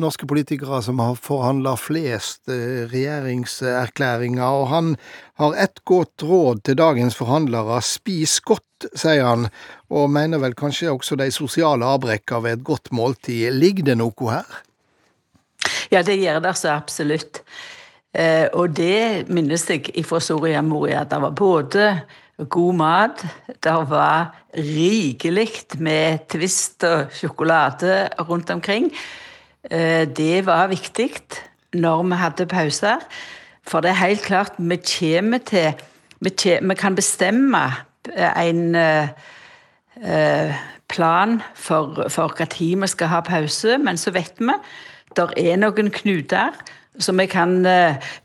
norske 0.00 0.26
politikere 0.28 0.80
som 0.82 1.00
har 1.02 1.18
forhandla 1.20 1.74
flest 1.76 2.48
eh, 2.48 2.86
regjeringserklæringer, 2.88 4.46
og 4.46 4.70
han 4.72 4.94
har 5.42 5.56
ett 5.66 5.82
godt 5.88 6.24
råd 6.24 6.62
til 6.64 6.78
dagens 6.80 7.18
forhandlere. 7.18 7.82
Spis 7.84 8.38
godt, 8.40 8.88
sier 8.96 9.26
han, 9.26 9.50
og 9.92 10.08
mener 10.14 10.40
vel 10.40 10.56
kanskje 10.56 10.94
også 10.94 11.18
de 11.20 11.28
sosiale 11.34 11.84
avbrekka 11.84 12.40
ved 12.44 12.56
et 12.56 12.64
godt 12.64 12.88
måltid. 12.94 13.52
Ligger 13.60 13.90
det 13.90 13.98
noe 14.00 14.32
her? 14.32 14.62
Ja, 15.92 16.00
det 16.02 16.16
gjør 16.22 16.40
det 16.48 16.54
så 16.56 16.72
absolutt. 16.72 17.42
Eh, 18.16 18.48
og 18.56 18.72
det 18.78 19.28
minnes 19.28 19.66
jeg 19.68 20.06
fra 20.08 20.22
Soria 20.24 20.64
Moria. 20.64 21.04
Det 21.04 21.20
var 21.20 21.36
både 21.36 21.90
god 22.46 22.74
mat. 22.74 23.26
Det 23.62 23.74
var 23.90 24.30
rikelig 24.54 25.78
med 25.78 26.18
Twist 26.30 26.84
og 26.84 27.10
sjokolade 27.12 28.08
rundt 28.28 28.50
omkring. 28.50 28.92
Eh, 29.70 30.06
det 30.06 30.46
var 30.46 30.68
viktig 30.70 31.10
når 31.74 32.02
vi 32.02 32.14
hadde 32.14 32.46
pauser. 32.46 33.02
For 33.66 33.80
det 33.80 33.90
er 33.90 34.06
helt 34.06 34.22
klart, 34.22 34.52
vi 34.58 34.76
kommer 34.76 35.38
til 35.38 35.74
Vi, 36.20 36.30
vi 36.62 36.74
kan 36.74 36.94
bestemme 36.94 37.72
en 38.36 38.74
uh, 38.74 40.54
plan 40.88 41.42
for, 41.54 42.08
for 42.08 42.34
hva 42.34 42.44
tid 42.50 42.74
vi 42.80 42.86
skal 42.86 43.06
ha 43.06 43.20
pause, 43.20 43.78
men 43.78 43.96
så 43.96 44.10
vet 44.10 44.34
vi 44.38 44.56
det 45.14 45.28
er 45.36 45.56
noen 45.56 45.92
knuter 45.94 46.50
som 46.98 47.18
vi 47.18 47.26
kan 47.26 47.62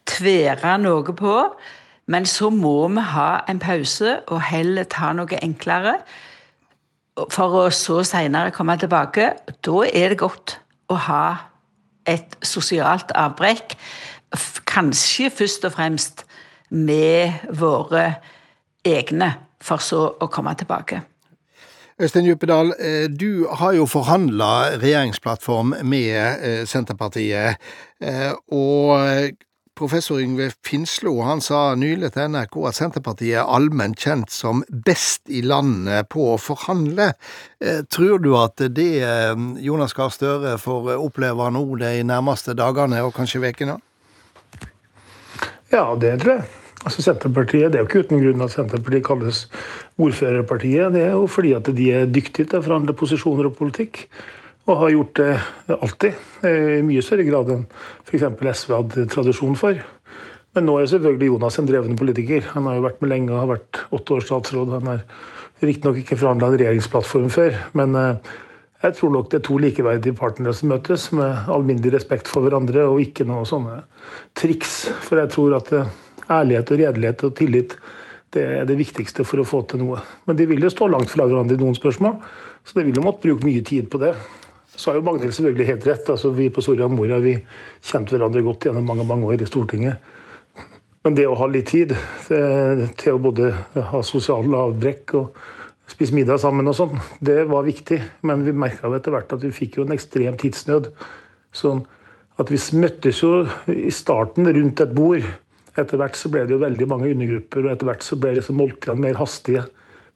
tvere 0.10 0.78
noe 0.82 1.14
på. 1.14 1.38
Men 2.08 2.26
så 2.28 2.50
må 2.52 2.88
vi 2.92 3.04
ha 3.14 3.30
en 3.50 3.62
pause 3.64 4.18
og 4.28 4.42
heller 4.50 4.88
ta 4.92 5.14
noe 5.16 5.40
enklere. 5.40 6.00
For 7.32 7.60
å 7.62 7.64
så 7.72 8.02
seinere 8.08 8.52
komme 8.52 8.76
tilbake. 8.82 9.32
Da 9.64 9.86
er 9.88 10.14
det 10.14 10.20
godt 10.20 10.58
å 10.92 10.98
ha 11.08 11.26
et 12.10 12.36
sosialt 12.44 13.14
avbrekk. 13.16 13.78
Kanskje 14.68 15.30
først 15.32 15.66
og 15.70 15.76
fremst 15.78 16.26
med 16.74 17.46
våre 17.54 18.16
egne, 18.84 19.34
for 19.64 19.80
så 19.80 20.08
å 20.20 20.28
komme 20.28 20.56
tilbake. 20.60 21.04
Øystein 22.02 22.26
Djupedal, 22.26 22.74
eh, 22.80 23.06
du 23.20 23.48
har 23.48 23.74
jo 23.78 23.86
forhandla 23.86 24.80
regjeringsplattform 24.82 25.76
med 25.86 26.18
eh, 26.42 26.64
Senterpartiet. 26.66 27.62
Eh, 28.02 28.34
og 28.52 28.98
Professor 29.74 30.20
Yngve 30.22 30.52
Finslo 30.66 31.16
han 31.26 31.40
sa 31.42 31.74
nylig 31.74 32.12
til 32.14 32.30
NRK 32.30 32.58
at 32.70 32.78
Senterpartiet 32.78 33.40
er 33.42 33.50
allment 33.50 33.98
kjent 33.98 34.30
som 34.30 34.62
best 34.70 35.26
i 35.34 35.42
landet 35.42 36.12
på 36.14 36.28
å 36.36 36.38
forhandle. 36.38 37.16
Eh, 37.58 37.82
tror 37.90 38.22
du 38.22 38.36
at 38.38 38.62
det 38.70 38.92
eh, 39.02 39.34
Jonas 39.66 39.96
Gahr 39.98 40.14
Støre 40.14 40.60
får 40.62 40.92
oppleve 40.94 41.50
nå 41.56 41.64
de 41.82 41.96
nærmeste 42.06 42.54
dagene 42.58 43.02
og 43.02 43.16
kanskje 43.18 43.42
ukene? 43.42 43.80
Ja, 45.74 45.88
det 45.98 46.20
tror 46.22 46.36
jeg. 46.36 46.46
Altså 46.84 47.02
Senterpartiet, 47.02 47.72
Det 47.72 47.80
er 47.80 47.84
jo 47.84 47.90
ikke 47.90 48.06
uten 48.06 48.22
grunn 48.22 48.46
at 48.46 48.54
Senterpartiet 48.54 49.06
kalles 49.08 49.46
ordførerpartiet. 49.98 50.94
Det 50.94 51.02
er 51.08 51.18
jo 51.18 51.26
fordi 51.26 51.54
at 51.58 51.74
de 51.74 51.92
er 51.96 52.06
dyktige 52.12 52.46
til 52.46 52.60
å 52.60 52.66
forhandle 52.66 52.94
posisjoner 52.94 53.50
og 53.50 53.58
politikk. 53.58 54.06
Og 54.64 54.80
har 54.80 54.94
gjort 54.94 55.20
det 55.20 55.32
alltid. 55.76 56.22
I 56.48 56.84
mye 56.88 57.04
større 57.04 57.26
grad 57.28 57.52
enn 57.52 57.66
f.eks. 58.06 58.24
SV 58.62 58.76
hadde 58.78 59.10
tradisjon 59.12 59.58
for. 59.60 59.80
Men 60.54 60.68
nå 60.70 60.78
er 60.78 60.90
selvfølgelig 60.92 61.32
Jonas 61.32 61.58
en 61.60 61.68
drevende 61.68 61.98
politiker. 62.00 62.46
Han 62.54 62.70
har 62.70 62.78
jo 62.78 62.86
vært 62.86 63.02
med 63.02 63.12
lenge 63.12 63.34
og 63.34 63.42
har 63.42 63.52
vært 63.56 63.80
åtte 63.98 64.16
år 64.16 64.26
statsråd. 64.28 64.76
Han 64.78 64.90
har 64.92 65.04
riktignok 65.64 66.00
ikke 66.04 66.20
forhandla 66.20 66.52
en 66.52 66.60
regjeringsplattform 66.60 67.30
før, 67.34 67.58
men 67.78 67.98
eh, 67.98 68.32
jeg 68.84 68.98
tror 68.98 69.14
nok 69.16 69.30
det 69.32 69.40
er 69.40 69.46
to 69.48 69.58
likeverdige 69.64 70.18
partnere 70.20 70.54
som 70.58 70.74
møtes, 70.74 71.08
med 71.16 71.50
alminnelig 71.52 71.94
respekt 71.96 72.30
for 72.32 72.44
hverandre 72.44 72.84
og 72.90 73.00
ikke 73.00 73.26
noe 73.28 73.48
sånne 73.48 73.80
triks. 74.38 74.76
For 75.08 75.22
jeg 75.22 75.32
tror 75.34 75.58
at 75.58 75.72
eh, 75.74 75.92
ærlighet 76.28 76.74
og 76.74 76.82
redelighet 76.84 77.28
og 77.28 77.36
tillit 77.40 77.78
det 78.34 78.44
er 78.60 78.66
det 78.66 78.80
viktigste 78.80 79.26
for 79.30 79.42
å 79.42 79.48
få 79.48 79.62
til 79.70 79.84
noe. 79.84 80.02
Men 80.28 80.38
de 80.38 80.48
vil 80.50 80.64
jo 80.66 80.72
stå 80.74 80.90
langt 80.90 81.12
fra 81.14 81.28
hverandre 81.30 81.56
i 81.58 81.62
noen 81.62 81.78
spørsmål, 81.78 82.18
så 82.66 82.80
de 82.80 82.88
vil 82.88 82.98
jo 82.98 83.06
måtte 83.06 83.26
bruke 83.26 83.46
mye 83.46 83.62
tid 83.66 83.90
på 83.94 84.02
det. 84.02 84.16
Så 84.76 84.90
har 84.90 84.98
jo 84.98 85.06
Magnhild 85.06 85.34
selvfølgelig 85.36 85.70
helt 85.70 85.88
rett. 85.88 86.10
altså 86.10 86.32
Vi 86.34 86.50
på 86.50 86.62
Soria 86.62 86.88
Moria 86.90 87.20
vi 87.22 87.36
kjente 87.86 88.16
hverandre 88.16 88.42
godt 88.46 88.66
gjennom 88.68 88.88
mange 88.90 89.06
mange 89.06 89.30
år 89.30 89.42
i 89.42 89.50
Stortinget. 89.50 89.98
Men 91.04 91.18
det 91.18 91.28
å 91.28 91.36
ha 91.36 91.50
litt 91.52 91.68
tid 91.74 91.92
til 92.30 93.12
å 93.12 93.22
både 93.22 93.52
ha 93.76 94.00
sosial 94.08 94.48
avbrekk 94.56 95.14
og 95.20 95.42
spise 95.92 96.16
middag 96.16 96.40
sammen 96.40 96.70
og 96.72 96.78
sånn, 96.78 96.96
det 97.20 97.44
var 97.52 97.68
viktig. 97.68 98.00
Men 98.24 98.46
vi 98.48 98.56
merka 98.56 98.92
etter 98.96 99.14
hvert 99.14 99.36
at 99.36 99.44
vi 99.44 99.52
fikk 99.54 99.78
jo 99.78 99.86
en 99.86 99.96
ekstrem 99.96 100.40
tidsnød. 100.40 100.90
Sånn 101.54 101.84
at 102.42 102.50
vi 102.50 102.58
møttes 102.80 103.20
jo 103.22 103.44
i 103.70 103.92
starten 103.94 104.48
rundt 104.48 104.82
et 104.82 104.96
bord. 104.96 105.28
Etter 105.78 106.00
hvert 106.00 106.18
så 106.18 106.32
ble 106.32 106.48
det 106.48 106.56
jo 106.56 106.64
veldig 106.64 106.88
mange 106.90 107.12
undergrupper, 107.12 107.66
og 107.66 107.74
etter 107.74 107.90
hvert 107.90 108.06
så 108.06 108.18
ble 108.18 108.36
liksom 108.38 108.58
måltidene 108.62 109.06
mer 109.06 109.20
hastige. 109.20 109.68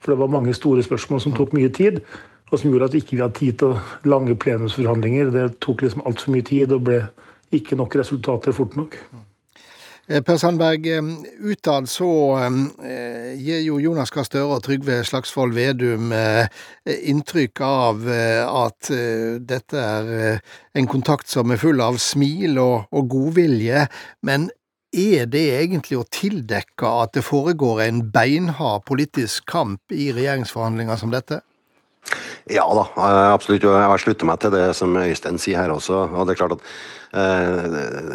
For 0.02 0.14
det 0.14 0.22
var 0.22 0.34
mange 0.34 0.54
store 0.54 0.86
spørsmål 0.86 1.22
som 1.22 1.36
tok 1.38 1.54
mye 1.58 1.70
tid 1.74 2.00
og 2.48 2.60
som 2.60 2.72
gjorde 2.72 2.90
at 2.90 2.96
vi 2.96 3.04
ikke 3.04 3.22
hadde 3.22 3.40
tid 3.40 3.62
til 3.62 3.78
lange 4.08 4.36
plenumsforhandlinger. 4.40 5.32
Det 5.36 5.48
tok 5.64 5.84
liksom 5.84 6.06
altfor 6.08 6.36
mye 6.36 6.48
tid 6.48 6.76
og 6.76 6.86
ble 6.88 7.02
ikke 7.56 7.80
nok 7.80 7.96
resultater 8.00 8.56
fort 8.56 8.76
nok. 8.80 9.00
Eh, 10.08 10.22
per 10.24 10.38
Sandberg, 10.40 10.86
eh, 10.88 11.04
utad 11.52 11.90
så 11.92 12.10
eh, 12.40 13.34
gir 13.36 13.60
jo 13.66 13.80
Jonas 13.84 14.12
Gahr 14.16 14.24
Støre 14.24 14.56
og 14.56 14.64
Trygve 14.64 15.02
Slagsvold 15.04 15.52
Vedum 15.56 16.14
inntrykk 16.88 17.62
av 17.68 18.08
at 18.08 18.92
dette 19.50 19.82
er 19.82 20.40
en 20.78 20.88
kontakt 20.88 21.28
som 21.28 21.52
er 21.52 21.60
full 21.60 21.84
av 21.84 22.00
smil 22.00 22.56
og, 22.64 22.88
og 22.96 23.10
godvilje. 23.12 23.84
Men 24.24 24.48
er 24.96 25.28
det 25.28 25.44
egentlig 25.58 26.00
å 26.00 26.08
tildekke 26.08 26.94
at 27.04 27.18
det 27.18 27.26
foregår 27.28 27.84
en 27.84 28.06
beinhard 28.14 28.86
politisk 28.88 29.44
kamp 29.52 29.92
i 29.92 30.14
regjeringsforhandlinger 30.16 31.04
som 31.04 31.12
dette? 31.12 31.42
Ja 32.48 32.64
da, 32.72 32.86
eh, 32.96 33.34
absolutt. 33.34 33.66
Jeg 33.68 34.04
slutter 34.04 34.30
meg 34.30 34.40
til 34.40 34.54
det 34.54 34.68
som 34.78 34.94
Øystein 34.96 35.40
sier 35.42 35.60
her 35.60 35.74
også. 35.74 36.06
og 36.14 36.28
det 36.28 36.36
er 36.36 36.40
klart 36.40 36.56
at 36.56 36.62
eh, 37.14 37.66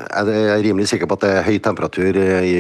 Jeg 0.09 0.47
er 0.55 0.63
rimelig 0.65 0.89
sikker 0.89 1.07
på 1.07 1.19
at 1.19 1.25
det 1.25 1.33
er 1.37 1.45
høy 1.45 1.59
temperatur 1.59 2.17
i, 2.17 2.55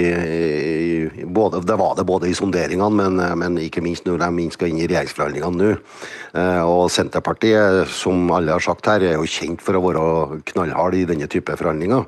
i 1.16 1.24
både, 1.24 1.62
Det 1.64 1.78
var 1.78 1.94
det 1.96 2.06
både 2.06 2.28
i 2.28 2.34
sonderingene, 2.36 2.90
men, 2.90 3.38
men, 3.38 3.56
ikke 3.58 3.80
minst 3.80 4.04
når 4.04 4.20
de 4.20 4.50
skal 4.52 4.68
inn 4.68 4.82
i 4.82 4.86
regjeringsforhandlingene 4.86 5.62
nå. 5.62 5.70
Eh, 6.34 6.62
og 6.62 6.90
Senterpartiet, 6.92 7.88
som 7.88 8.28
alle 8.30 8.52
har 8.52 8.60
sagt 8.60 8.86
her, 8.86 9.00
er 9.00 9.16
jo 9.16 9.24
kjent 9.24 9.64
for 9.64 9.78
å 9.78 9.84
være 9.86 10.42
knallhard 10.52 10.98
i 10.98 11.06
denne 11.08 11.30
type 11.30 11.56
forhandlinger. 11.56 12.04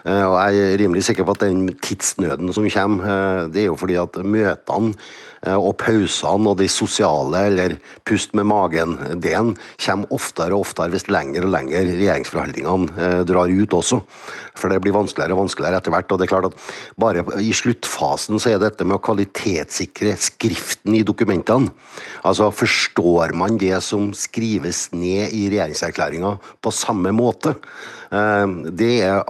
Og 0.00 0.34
jeg 0.40 0.60
er 0.64 0.78
rimelig 0.80 1.02
sikker 1.04 1.26
på 1.28 1.34
at 1.36 1.42
den 1.44 1.66
tidsnøden 1.84 2.48
som 2.56 2.64
kommer, 2.72 3.50
det 3.52 3.66
er 3.66 3.68
jo 3.68 3.74
fordi 3.76 3.98
at 4.00 4.16
møtene 4.24 4.94
Eh, 4.96 5.29
og 5.48 5.72
pausene 5.80 6.50
og 6.52 6.58
de 6.60 6.68
sosiale, 6.68 7.46
eller 7.48 7.76
pust 8.04 8.34
med 8.36 8.48
magen-delen, 8.50 9.54
kommer 9.80 10.12
oftere 10.12 10.56
og 10.56 10.66
oftere 10.66 10.92
hvis 10.92 11.08
lenger 11.08 11.46
og 11.46 11.54
lenger 11.54 11.88
regjeringsforhandlingene 11.88 12.92
eh, 13.00 13.20
drar 13.28 13.48
ut 13.48 13.76
også. 13.80 14.02
For 14.58 14.72
det 14.72 14.80
blir 14.82 14.96
vanskeligere 14.96 15.36
og 15.36 15.44
vanskeligere 15.44 15.80
etter 15.80 15.94
hvert. 15.94 16.10
og 16.12 16.18
det 16.18 16.26
er 16.26 16.32
klart 16.34 16.50
at 16.50 16.58
Bare 17.00 17.24
i 17.40 17.52
sluttfasen 17.56 18.40
så 18.40 18.54
er 18.54 18.62
dette 18.62 18.84
med 18.84 18.98
å 18.98 19.04
kvalitetssikre 19.04 20.16
skriften 20.20 20.96
i 20.98 21.04
dokumentene. 21.06 21.70
Altså 22.24 22.50
Forstår 22.50 23.34
man 23.36 23.58
det 23.60 23.76
som 23.84 24.10
skrives 24.16 24.88
ned 24.92 25.32
i 25.32 25.48
regjeringserklæringa 25.52 26.36
på 26.60 26.74
samme 26.74 27.12
måte? 27.14 27.56
Eh, 28.10 28.46
det 28.74 28.94
er 29.06 29.22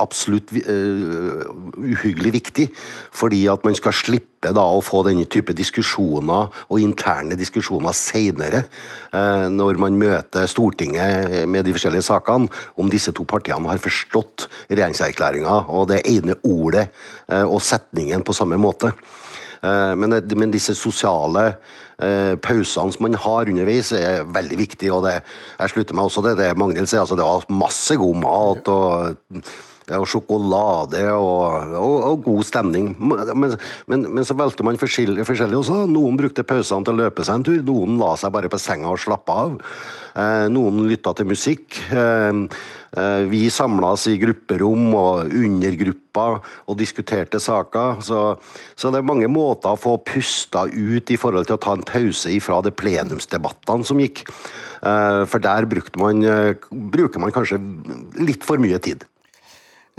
absolutt 0.00 0.52
uhyggelig 0.52 2.32
viktig, 2.38 2.68
fordi 3.12 3.44
at 3.52 3.64
man 3.66 3.76
skal 3.76 3.92
slippe 3.96 4.52
da 4.56 4.64
å 4.64 4.80
få 4.82 5.04
denne 5.06 5.28
type 5.30 5.54
diskusjoner 5.54 6.48
og 6.66 6.80
interne 6.82 7.36
diskusjoner 7.38 7.94
senere, 7.94 8.64
eh, 9.12 9.46
når 9.52 9.78
man 9.78 9.98
møter 10.00 10.48
Stortinget 10.50 11.46
med 11.46 11.68
de 11.68 11.76
forskjellige 11.76 12.08
sakene, 12.08 12.48
om 12.76 12.90
disse 12.90 13.12
to 13.12 13.24
partiene 13.28 13.68
har 13.68 13.82
forstått 13.82 14.48
regjeringserklæringa 14.70 15.58
og 15.68 15.88
det 15.92 16.02
ene 16.10 16.36
ordet 16.44 16.88
eh, 17.28 17.44
og 17.44 17.60
setningen 17.64 18.24
på 18.26 18.36
samme 18.36 18.58
måte. 18.60 18.92
Eh, 19.62 19.94
men, 19.98 20.18
men 20.36 20.54
disse 20.54 20.76
sosiale 20.78 21.52
pausene 22.42 22.90
som 22.90 23.04
man 23.04 23.14
har 23.14 23.46
underveis, 23.46 23.92
er 23.94 24.24
veldig 24.26 24.56
viktig. 24.58 24.88
og 24.90 25.04
det, 25.06 25.20
Jeg 25.60 25.70
slutter 25.70 25.94
meg 25.94 26.08
også 26.08 26.24
til 26.24 26.40
det 26.40 26.48
Magnhild 26.58 26.88
sier. 26.90 27.04
altså 27.04 27.14
Det 27.14 27.22
var 27.28 27.44
masse 27.62 27.94
god 27.94 28.16
mat. 28.18 28.68
og 28.72 29.44
og 29.90 30.06
sjokolade 30.08 31.02
og, 31.16 31.72
og, 31.78 31.96
og, 32.10 32.20
god 32.26 32.46
stemning. 32.46 32.92
Men, 32.98 33.56
men, 33.90 34.06
men 34.14 34.26
så 34.28 34.36
valgte 34.38 34.66
man 34.66 34.78
forskjellig, 34.80 35.26
forskjellig, 35.28 35.58
også. 35.58 35.82
Noen 35.90 36.20
brukte 36.20 36.46
pausene 36.46 36.86
til 36.86 36.94
å 36.94 37.02
løpe 37.04 37.26
seg 37.26 37.40
en 37.40 37.48
tur, 37.48 37.58
noen 37.66 37.98
la 38.00 38.14
seg 38.20 38.34
bare 38.34 38.52
på 38.52 38.60
senga 38.62 38.92
og 38.92 39.02
slappe 39.02 39.42
av. 39.44 39.58
Eh, 40.12 40.46
noen 40.52 40.84
lytta 40.90 41.14
til 41.16 41.28
musikk. 41.30 41.78
Eh, 41.88 42.40
eh, 43.00 43.22
vi 43.32 43.46
samla 43.52 43.94
oss 43.96 44.06
i 44.10 44.18
grupperom 44.20 44.90
og 44.98 45.32
undergrupper 45.32 46.42
og 46.68 46.78
diskuterte 46.80 47.40
saker. 47.40 48.02
Så, 48.04 48.24
så, 48.76 48.90
det 48.92 49.00
er 49.00 49.08
mange 49.08 49.30
måter 49.32 49.72
å 49.72 49.80
få 49.80 49.96
pusta 50.04 50.66
ut 50.68 51.12
i 51.12 51.20
forhold 51.20 51.48
til 51.48 51.56
å 51.56 51.62
ta 51.62 51.76
en 51.78 51.86
pause 51.88 52.32
ifra 52.32 52.60
de 52.64 52.74
plenumsdebattene 52.76 53.88
som 53.88 54.02
gikk. 54.02 54.26
For 54.82 55.38
der 55.38 55.68
man, 55.94 56.24
bruker 56.90 57.22
man 57.22 57.30
kanskje 57.30 57.60
litt 58.18 58.42
for 58.42 58.58
mye 58.58 58.80
tid. 58.82 59.06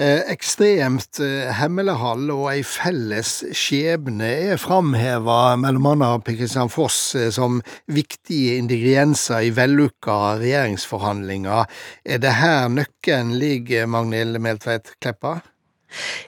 Eh, 0.01 0.23
ekstremt 0.33 1.19
eh, 1.21 1.51
hemmelighold 1.53 2.31
og 2.33 2.47
ei 2.49 2.63
felles 2.65 3.43
skjebne 3.53 4.25
er 4.25 4.57
framheva 4.57 5.51
mellom 5.61 5.85
annet 5.91 6.23
Per 6.25 6.33
Kristian 6.39 6.71
Foss 6.73 7.11
eh, 7.13 7.27
som 7.29 7.59
viktige 7.93 8.55
ingredienser 8.57 9.45
i 9.45 9.51
vellukka 9.53 10.39
regjeringsforhandlinger. 10.41 11.69
Er 12.09 12.23
det 12.23 12.31
her 12.39 12.71
nøkkelen 12.73 13.35
ligger, 13.37 13.85
Magnhild 13.85 14.41
Meltveit 14.41 14.89
Kleppa? 14.97 15.35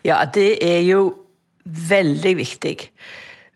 Ja, 0.05 0.19
det 0.29 0.59
er 0.61 0.83
jo 0.85 1.01
veldig 1.65 2.35
viktig. 2.37 2.75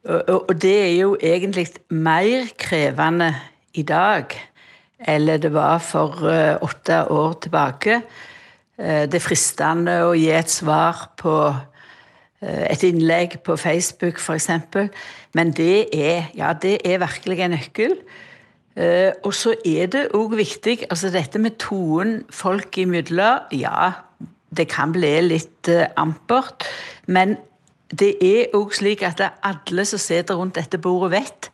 Og 0.10 0.56
det 0.58 0.74
er 0.88 0.96
jo 0.96 1.14
egentlig 1.22 1.68
mer 1.94 2.50
krevende 2.58 3.30
i 3.78 3.86
dag 3.86 4.34
enn 5.06 5.30
det 5.30 5.54
var 5.54 5.78
for 5.86 6.18
åtte 6.66 7.04
år 7.14 7.38
tilbake. 7.46 8.02
Eh, 8.80 9.06
det 9.12 9.20
er 9.20 9.24
fristende 9.24 9.98
å 10.08 10.16
gi 10.16 10.30
et 10.32 10.52
svar 10.52 11.10
på 11.20 11.34
eh, 11.52 12.66
et 12.72 12.84
innlegg 12.88 13.42
på 13.44 13.58
Facebook 13.60 14.22
f.eks. 14.22 14.48
Men 15.36 15.52
det 15.56 15.90
er, 15.92 16.30
ja, 16.38 16.54
det 16.56 16.78
er 16.88 17.02
virkelig 17.04 17.42
en 17.44 17.56
nøkkel. 17.58 17.98
Eh, 18.80 19.12
og 19.28 19.34
så 19.36 19.52
er 19.68 19.90
det 19.92 20.06
òg 20.16 20.38
viktig 20.40 20.86
altså 20.88 21.12
Dette 21.12 21.42
med 21.42 21.58
tonen 21.60 22.22
folk 22.32 22.78
imellom, 22.80 23.50
ja, 23.52 23.92
det 24.56 24.70
kan 24.72 24.94
bli 24.96 25.12
litt 25.28 25.70
ampert. 26.00 26.64
Men 27.12 27.36
det 27.92 28.14
er 28.24 28.56
òg 28.56 28.72
slik 28.78 29.04
at 29.04 29.20
alle 29.44 29.86
som 29.86 30.00
sitter 30.00 30.40
rundt 30.40 30.56
dette 30.56 30.80
bordet, 30.80 31.12
vet 31.18 31.50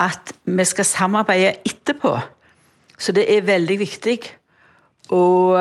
at 0.00 0.32
vi 0.48 0.64
skal 0.64 0.88
samarbeide 0.88 1.58
etterpå. 1.68 2.14
Så 2.96 3.12
det 3.12 3.26
er 3.28 3.44
veldig 3.44 3.76
viktig. 3.82 4.16
Og 5.12 5.60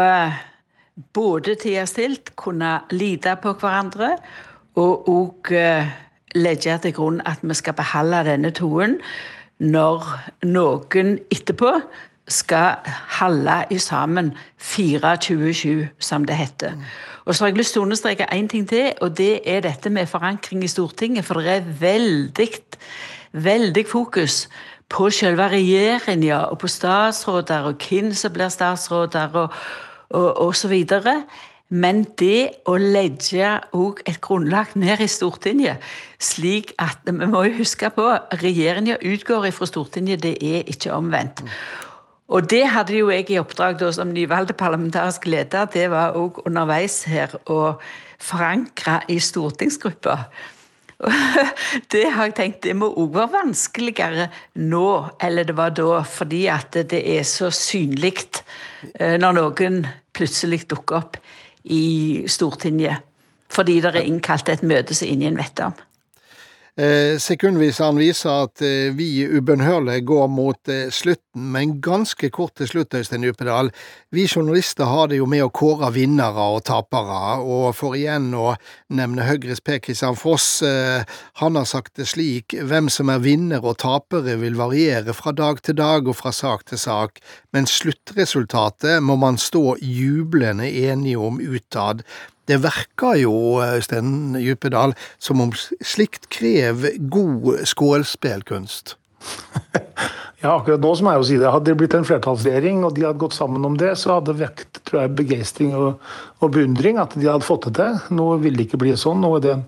både 1.14 1.56
tida 1.62 1.86
stilt, 1.90 2.36
kunne 2.36 2.80
lite 2.92 3.36
på 3.42 3.56
hverandre, 3.60 4.16
og 4.80 5.10
òg 5.12 5.52
eh, 5.58 5.92
legge 6.36 6.78
til 6.84 6.96
grunn 6.96 7.22
at 7.28 7.44
vi 7.44 7.58
skal 7.58 7.76
beholde 7.76 8.24
denne 8.30 8.54
tonen 8.56 9.00
når 9.62 10.08
noen 10.48 11.18
etterpå 11.30 11.74
skal 12.32 12.80
holde 13.20 13.58
i 13.70 13.78
sammen 13.78 14.32
24-7, 14.62 15.92
som 16.00 16.26
det 16.26 16.38
heter. 16.40 16.78
Og 17.26 17.36
så 17.36 17.44
har 17.44 17.52
jeg 17.52 17.60
lyst 17.60 17.76
til 17.76 17.84
å 17.84 17.86
understreke 17.86 18.30
én 18.34 18.48
ting 18.50 18.66
til, 18.70 18.94
og 19.02 19.18
det 19.18 19.42
er 19.46 19.62
dette 19.66 19.92
med 19.94 20.10
forankring 20.10 20.64
i 20.64 20.72
Stortinget. 20.72 21.26
For 21.26 21.42
det 21.42 21.60
er 21.60 21.72
veldig, 21.82 22.50
veldig 23.34 23.86
fokus 23.90 24.48
på 24.92 25.10
selve 25.14 25.48
regjeringa 25.52 26.48
og 26.52 26.60
på 26.64 26.70
statsråder 26.72 27.70
og 27.70 27.86
hvem 27.86 28.12
som 28.18 28.34
blir 28.34 28.50
statsråder. 28.50 29.36
og 29.36 29.54
og 30.14 30.42
osv. 30.48 30.76
Men 31.72 32.04
det 32.20 32.64
å 32.68 32.76
legge 32.76 33.54
òg 33.72 34.02
et 34.04 34.20
grunnlag 34.24 34.74
ned 34.76 35.00
i 35.06 35.08
Stortinget, 35.08 35.80
slik 36.20 36.74
at 36.80 37.00
Vi 37.06 37.28
må 37.32 37.46
jo 37.48 37.62
huske 37.62 37.90
på 37.96 38.10
regjeringa 38.42 38.98
utgår 39.00 39.52
fra 39.56 39.66
Stortinget, 39.66 40.24
det 40.24 40.36
er 40.42 40.68
ikke 40.68 40.92
omvendt. 40.94 41.46
Og 42.32 42.48
det 42.50 42.64
hadde 42.72 42.96
jo 42.96 43.10
jeg 43.12 43.28
i 43.32 43.40
oppdrag 43.40 43.80
da 43.80 43.90
som 43.92 44.12
nyvalgt 44.12 44.56
parlamentarisk 44.60 45.26
leder. 45.28 45.68
Det 45.68 45.90
var 45.92 46.16
òg 46.16 46.42
underveis 46.46 47.04
her 47.12 47.34
å 47.52 47.76
forankre 48.20 49.02
i 49.12 49.20
stortingsgruppa. 49.20 50.18
Det 51.92 52.04
har 52.14 52.30
jeg 52.30 52.36
tenkt 52.38 52.60
det 52.64 52.76
må 52.78 52.92
òg 52.94 53.16
være 53.16 53.34
vanskeligere 53.34 54.28
nå 54.62 54.86
eller 55.24 55.48
det 55.50 55.56
var 55.58 55.74
da, 55.74 56.04
fordi 56.06 56.44
at 56.54 56.78
det 56.92 57.00
er 57.16 57.24
så 57.26 57.50
synlig 57.50 58.14
eh, 59.00 59.18
når 59.18 59.34
noen 59.40 59.80
plutselig 60.22 60.64
dukker 60.70 61.02
opp 61.02 61.18
i 61.66 62.24
Stortinget 62.30 63.08
fordi 63.52 63.82
det 63.84 63.90
er 63.92 64.06
innkalt 64.08 64.48
et 64.48 64.62
møte 64.64 64.96
som 64.96 65.10
ingen 65.12 65.36
vet 65.36 65.60
om. 65.60 65.74
Eh, 66.80 67.18
sekundviseren 67.20 67.98
viser 68.00 68.46
at 68.46 68.62
eh, 68.64 68.94
vi 68.96 69.26
ubønnhørlig 69.28 70.06
går 70.08 70.30
mot 70.32 70.70
eh, 70.72 70.88
slutten, 70.88 71.50
men 71.52 71.74
ganske 71.84 72.30
kort 72.32 72.54
til 72.56 72.70
slutt, 72.70 72.96
Øystein 72.96 73.26
Djupedal. 73.28 73.74
Vi 74.16 74.24
journalister 74.24 74.88
har 74.88 75.12
det 75.12 75.20
jo 75.20 75.28
med 75.28 75.44
å 75.44 75.50
kåre 75.52 75.90
vinnere 75.92 76.46
og 76.56 76.64
tapere, 76.70 77.42
og 77.44 77.76
for 77.76 78.00
igjen 78.00 78.30
å 78.32 78.54
nevne 78.88 79.28
Høyres 79.28 79.60
Per 79.60 79.84
Kristian 79.84 80.16
Foss, 80.16 80.64
han 80.64 81.60
har 81.60 81.68
sagt 81.68 82.00
det 82.00 82.08
slik, 82.12 82.56
hvem 82.56 82.88
som 82.92 83.12
er 83.12 83.24
vinner 83.24 83.64
og 83.64 83.80
tapere 83.84 84.36
vil 84.40 84.60
variere 84.60 85.16
fra 85.16 85.36
dag 85.36 85.60
til 85.64 85.80
dag 85.80 86.08
og 86.08 86.20
fra 86.20 86.32
sak 86.36 86.68
til 86.72 86.80
sak, 86.80 87.20
men 87.52 87.68
sluttresultatet 87.68 89.04
må 89.04 89.20
man 89.20 89.40
stå 89.40 89.78
jublende 89.80 90.68
enige 90.68 91.20
om 91.20 91.40
utad. 91.40 92.04
Det 92.50 92.58
verker 92.64 93.20
jo, 93.22 93.34
Øystein 93.62 94.34
Djupedal, 94.40 94.96
som 95.22 95.44
om 95.44 95.54
slikt 95.54 96.28
krever 96.34 96.98
god 97.14 97.62
skålspelkunst. 97.70 98.96
ja, 100.42 100.56
akkurat 100.56 100.82
nå 100.82 100.92
som 100.98 101.12
jeg 101.12 101.22
jo 101.22 101.28
si 101.30 101.38
det. 101.38 101.52
Hadde 101.54 101.70
det 101.70 101.78
blitt 101.80 101.96
en 101.98 102.08
flertallsregjering 102.08 102.82
og 102.88 102.96
de 102.98 103.06
hadde 103.06 103.22
gått 103.22 103.38
sammen 103.38 103.66
om 103.68 103.78
det, 103.78 103.94
så 104.02 104.18
hadde 104.18 104.34
det 104.34 104.42
vekt 104.42 104.82
tror 104.90 105.04
jeg, 105.04 105.16
begeistring 105.22 105.76
og, 105.78 106.02
og, 106.42 106.52
beundring 106.56 107.00
at 107.02 107.14
de 107.18 107.30
hadde 107.30 107.48
fått 107.48 107.70
det 107.70 107.78
til. 107.78 108.18
Nå 108.18 108.28
vil 108.42 108.58
det 108.58 108.68
ikke 108.68 108.82
bli 108.82 108.98
sånn. 108.98 109.22
Nå 109.22 109.36
er 109.38 109.46
det 109.46 109.56
en, 109.60 109.66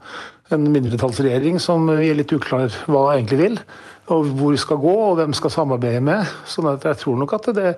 en 0.58 0.70
mindretallsregjering 0.74 1.62
som 1.62 1.86
er 1.94 2.18
litt 2.18 2.34
uklar 2.36 2.74
hva 2.90 3.12
egentlig 3.14 3.42
vil 3.46 3.60
og 4.12 4.28
hvor 4.36 4.52
de 4.52 4.60
skal 4.60 4.82
gå, 4.84 4.94
og 5.08 5.16
hvem 5.16 5.34
skal 5.38 5.54
samarbeide 5.54 6.02
med. 6.04 6.28
sånn 6.50 6.68
at 6.74 6.84
jeg 6.84 7.00
tror 7.00 7.18
nok 7.22 7.34
at 7.38 7.50
det, 7.56 7.72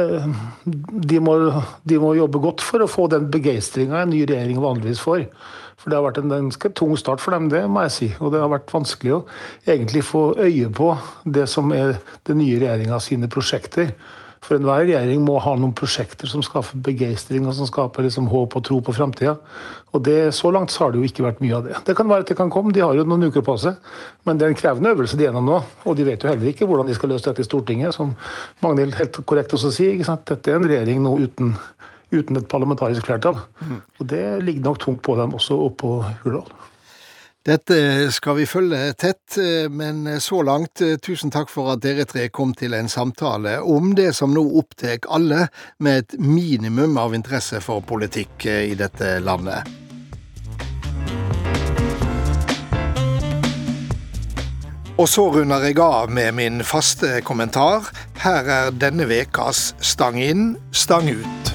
eh, 0.00 0.26
de, 0.64 1.20
må, 1.20 1.36
de 1.84 1.98
må 2.00 2.14
jobbe 2.16 2.40
godt 2.40 2.64
for 2.64 2.80
å 2.80 2.88
få 2.88 3.08
den 3.12 3.28
begeistringa 3.32 4.00
en 4.02 4.14
ny 4.14 4.24
regjering 4.24 4.62
vanligvis 4.62 5.02
får. 5.04 5.26
For 5.76 5.92
det 5.92 5.98
har 5.98 6.06
vært 6.06 6.22
en 6.22 6.32
ganske 6.32 6.70
tung 6.72 6.96
start 6.96 7.20
for 7.20 7.36
dem, 7.36 7.50
det 7.52 7.66
må 7.68 7.84
jeg 7.84 7.94
si. 7.94 8.08
Og 8.20 8.32
det 8.32 8.40
har 8.40 8.52
vært 8.52 8.72
vanskelig 8.72 9.18
å 9.18 9.24
egentlig 9.68 10.06
få 10.08 10.30
øye 10.40 10.70
på 10.72 10.94
det 11.36 11.44
som 11.52 11.68
er 11.76 11.98
den 12.26 12.40
nye 12.40 12.56
regjeringa 12.62 13.00
sine 13.04 13.28
prosjekter. 13.28 13.92
For 14.44 14.58
enhver 14.58 14.84
regjering 14.84 15.22
må 15.24 15.38
ha 15.42 15.54
noen 15.58 15.74
prosjekter 15.76 16.28
som 16.30 16.42
skaper 16.44 16.82
begeistring 16.86 17.46
og 17.48 17.54
som 17.56 17.68
skaper 17.68 18.06
liksom 18.06 18.28
håp 18.30 18.56
og 18.58 18.64
tro 18.66 18.78
på 18.84 18.94
framtida. 18.94 19.36
Og 19.96 20.02
det, 20.04 20.34
så 20.36 20.50
langt 20.52 20.74
så 20.74 20.84
har 20.84 20.92
det 20.92 21.00
jo 21.00 21.08
ikke 21.08 21.24
vært 21.24 21.40
mye 21.42 21.56
av 21.56 21.66
det. 21.66 21.78
Det 21.88 21.96
kan 21.96 22.08
være 22.10 22.26
at 22.26 22.30
det 22.30 22.36
kan 22.38 22.52
komme, 22.52 22.74
de 22.74 22.84
har 22.84 22.94
jo 22.98 23.06
noen 23.08 23.30
uker 23.30 23.44
på 23.46 23.56
seg. 23.62 23.80
Men 24.28 24.38
det 24.38 24.46
er 24.46 24.52
en 24.52 24.58
krevende 24.60 24.92
øvelse 24.92 25.18
de 25.18 25.26
gjennom 25.26 25.48
nå. 25.48 25.62
Og 25.86 25.96
de 25.98 26.06
vet 26.06 26.22
jo 26.22 26.30
heller 26.30 26.52
ikke 26.52 26.68
hvordan 26.68 26.90
de 26.90 26.98
skal 26.98 27.14
løse 27.14 27.26
dette 27.28 27.42
i 27.42 27.48
Stortinget, 27.48 27.96
som 27.96 28.12
Magnhild 28.64 28.98
helt 29.00 29.20
korrekt 29.24 29.56
også 29.56 29.72
sier. 29.74 29.98
Dette 30.04 30.52
er 30.52 30.60
en 30.60 30.68
regjering 30.68 31.02
nå 31.06 31.16
uten, 31.24 31.56
uten 32.12 32.42
et 32.42 32.48
parlamentarisk 32.52 33.08
flertall. 33.08 33.40
Mm. 33.62 33.82
Og 33.98 34.08
det 34.12 34.24
ligger 34.44 34.68
nok 34.68 34.82
tungt 34.84 35.04
på 35.06 35.16
dem 35.18 35.34
også 35.40 35.58
oppå 35.70 35.98
Hurdal. 36.24 36.52
Dette 37.46 38.10
skal 38.10 38.40
vi 38.40 38.44
følge 38.50 38.90
tett, 38.98 39.36
men 39.70 40.08
så 40.18 40.40
langt, 40.42 40.80
tusen 41.06 41.30
takk 41.30 41.46
for 41.52 41.70
at 41.76 41.84
dere 41.84 42.02
tre 42.10 42.24
kom 42.34 42.56
til 42.58 42.74
en 42.74 42.90
samtale 42.90 43.60
om 43.62 43.92
det 43.94 44.08
som 44.18 44.34
nå 44.34 44.42
opptar 44.58 45.06
alle 45.06 45.44
med 45.78 46.00
et 46.00 46.18
minimum 46.18 46.98
av 46.98 47.14
interesse 47.14 47.62
for 47.62 47.86
politikk 47.86 48.48
i 48.50 48.74
dette 48.74 49.20
landet. 49.22 49.62
Og 54.98 55.06
så 55.12 55.28
runder 55.30 55.68
jeg 55.68 55.78
av 55.78 56.10
med 56.10 56.34
min 56.34 56.62
faste 56.66 57.20
kommentar. 57.22 57.92
Her 58.26 58.48
er 58.48 58.72
denne 58.74 59.06
vekas 59.06 59.74
Stang 59.78 60.18
inn, 60.18 60.56
stang 60.72 61.12
ut. 61.12 61.45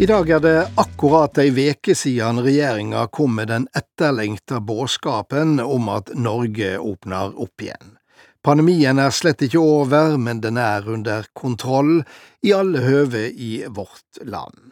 I 0.00 0.06
dag 0.06 0.30
er 0.30 0.40
det 0.40 0.66
akkurat 0.78 1.38
ei 1.42 1.48
veke 1.50 1.90
siden 1.98 2.38
regjeringa 2.46 3.00
kom 3.10 3.32
med 3.34 3.48
den 3.50 3.64
etterlengta 3.74 4.60
budskapen 4.62 5.58
om 5.58 5.88
at 5.90 6.12
Norge 6.14 6.76
åpner 6.78 7.34
opp 7.34 7.64
igjen. 7.64 7.96
Pandemien 8.46 9.02
er 9.02 9.10
slett 9.10 9.42
ikke 9.42 9.58
over, 9.58 10.14
men 10.14 10.38
den 10.44 10.60
er 10.62 10.86
under 10.86 11.26
kontroll 11.34 12.04
i 12.46 12.54
alle 12.54 12.84
høve 12.86 13.24
i 13.26 13.64
vårt 13.66 14.22
land. 14.22 14.70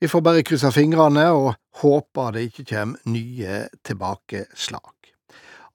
Vi 0.00 0.08
får 0.08 0.24
bare 0.24 0.46
krysse 0.48 0.72
fingrene 0.72 1.28
og 1.36 1.52
håpe 1.84 2.30
det 2.32 2.48
ikke 2.48 2.68
kommer 2.72 3.12
nye 3.12 3.62
tilbakeslag. 3.84 5.12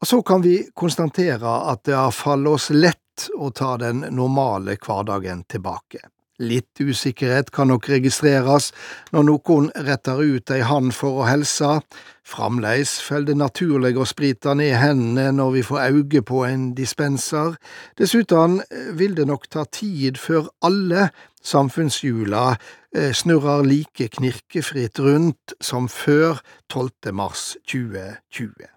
Og 0.01 0.09
så 0.09 0.23
kan 0.25 0.41
vi 0.41 0.63
konstatere 0.73 1.57
at 1.69 1.85
det 1.85 1.99
har 2.01 2.17
fallet 2.25 2.57
oss 2.57 2.71
lett 2.73 3.29
å 3.37 3.53
ta 3.53 3.75
den 3.77 4.07
normale 4.09 4.81
hverdagen 4.81 5.45
tilbake. 5.45 6.01
Litt 6.37 6.77
usikkerhet 6.77 7.49
kan 7.49 7.71
nok 7.71 7.87
registreres 7.89 8.69
når 9.09 9.23
noen 9.25 9.71
retter 9.87 10.21
ut 10.21 10.51
ei 10.53 10.61
hand 10.61 10.93
for 10.93 11.23
å 11.23 11.25
helse. 11.25 11.79
Framleis 12.27 12.97
følger 13.01 13.31
det 13.31 13.39
naturlig 13.41 13.95
å 13.97 14.05
sprite 14.05 14.53
ned 14.59 14.75
hendene 14.77 15.31
når 15.39 15.55
vi 15.55 15.65
får 15.65 15.87
øye 15.87 16.21
på 16.21 16.43
en 16.45 16.69
dispenser. 16.77 17.57
Dessuten 17.97 18.61
vil 18.99 19.17
det 19.17 19.25
nok 19.25 19.49
ta 19.49 19.65
tid 19.65 20.21
før 20.21 20.51
alle 20.61 21.09
samfunnshjula 21.41 22.45
eh, 22.93 23.13
snurrer 23.17 23.65
like 23.65 24.11
knirkefritt 24.19 25.01
rundt 25.01 25.57
som 25.57 25.89
før 25.89 26.43
12. 26.69 27.15
mars 27.17 27.55
2020. 27.65 28.76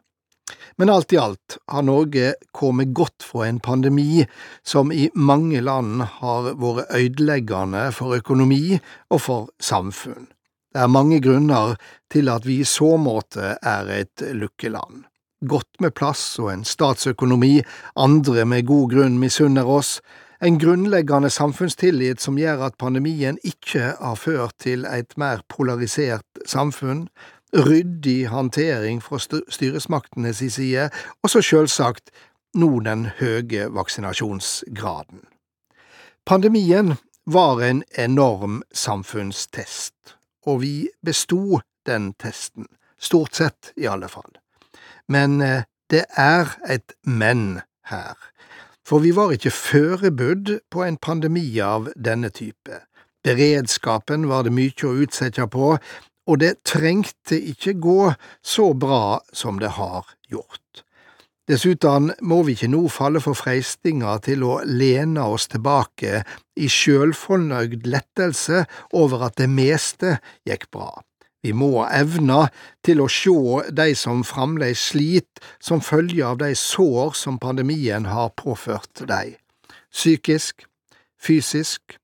Men 0.79 0.93
alt 0.93 1.13
i 1.13 1.19
alt 1.21 1.59
har 1.71 1.85
Norge 1.87 2.35
kommet 2.57 2.95
godt 2.97 3.25
fra 3.27 3.47
en 3.49 3.61
pandemi 3.61 4.25
som 4.67 4.93
i 4.93 5.09
mange 5.15 5.61
land 5.65 6.03
har 6.21 6.53
vært 6.61 6.93
ødeleggende 6.97 7.89
for 7.97 8.17
økonomi 8.19 8.79
og 9.11 9.21
for 9.21 9.51
samfunn. 9.63 10.31
Det 10.71 10.85
er 10.85 10.93
mange 10.93 11.19
grunner 11.23 11.75
til 12.13 12.31
at 12.31 12.47
vi 12.47 12.61
i 12.63 12.69
så 12.69 12.95
måte 13.01 13.57
er 13.59 13.89
et 13.91 14.23
lykkeland. 14.23 15.05
Godt 15.49 15.81
med 15.81 15.95
plass 15.97 16.39
og 16.39 16.53
en 16.53 16.67
statsøkonomi 16.69 17.63
andre 17.99 18.45
med 18.47 18.69
god 18.69 18.91
grunn 18.93 19.17
misunner 19.19 19.67
oss, 19.67 19.99
en 20.41 20.59
grunnleggende 20.61 21.29
samfunnstillit 21.33 22.21
som 22.21 22.39
gjør 22.41 22.63
at 22.69 22.79
pandemien 22.81 23.37
ikke 23.45 23.95
har 23.99 24.17
ført 24.17 24.55
til 24.63 24.87
et 24.89 25.17
mer 25.21 25.43
polarisert 25.53 26.45
samfunn, 26.49 27.09
ryddig 27.57 28.29
håndtering 28.31 29.03
fra 29.03 29.19
styresmaktene 29.21 30.33
si 30.35 30.51
side, 30.51 30.89
og 31.23 31.31
så 31.31 31.43
selvsagt 31.43 32.11
nå 32.55 32.81
den 32.87 33.07
høye 33.21 33.69
vaksinasjonsgraden. 33.75 35.25
Pandemien 36.27 36.97
var 37.27 37.63
en 37.63 37.83
enorm 37.99 38.63
samfunnstest, 38.73 40.17
og 40.47 40.63
vi 40.63 40.89
besto 41.07 41.61
den 41.87 42.13
testen, 42.19 42.67
stort 42.99 43.35
sett 43.35 43.73
i 43.77 43.87
alle 43.87 44.09
fall. 44.09 44.31
Men 45.09 45.41
eh, 45.43 45.63
det 45.91 46.05
er 46.17 46.55
et 46.69 46.95
men 47.05 47.63
her, 47.91 48.15
for 48.87 49.03
vi 49.03 49.15
var 49.17 49.33
ikke 49.35 49.51
forberedt 49.51 50.61
på 50.71 50.85
en 50.85 50.97
pandemi 50.97 51.59
av 51.61 51.91
denne 51.97 52.31
type. 52.31 52.83
Beredskapen 53.25 54.29
var 54.31 54.47
det 54.47 54.55
mye 54.55 54.87
å 54.87 54.97
utsette 55.05 55.47
på, 55.53 55.75
og 56.31 56.39
det 56.43 56.61
trengte 56.67 57.39
ikke 57.53 57.75
gå 57.83 58.13
så 58.43 58.71
bra 58.79 59.19
som 59.35 59.59
det 59.59 59.75
har 59.81 60.07
gjort. 60.31 60.85
Dessuten 61.51 62.13
må 62.23 62.45
vi 62.47 62.55
ikke 62.55 62.71
nå 62.71 62.85
falle 62.95 63.19
for 63.25 63.35
freistinga 63.35 64.13
til 64.23 64.45
å 64.47 64.61
lene 64.63 65.25
oss 65.35 65.49
tilbake 65.51 66.21
i 66.55 66.69
sjølfornøyd 66.71 67.89
lettelse 67.91 68.63
over 68.95 69.27
at 69.27 69.41
det 69.41 69.49
meste 69.51 70.21
gikk 70.47 70.69
bra. 70.71 70.93
Vi 71.43 71.55
må 71.57 71.87
evne 71.89 72.45
til 72.87 73.01
å 73.03 73.09
sjå 73.11 73.73
de 73.75 73.89
som 73.99 74.23
fremdeles 74.29 74.83
sliter 74.93 75.43
som 75.59 75.83
følge 75.83 76.23
av 76.29 76.39
de 76.43 76.53
sår 76.55 77.17
som 77.19 77.41
pandemien 77.43 78.07
har 78.13 78.31
påført 78.39 79.03
dem, 79.09 79.35
psykisk, 79.91 80.69
fysisk 81.19 81.97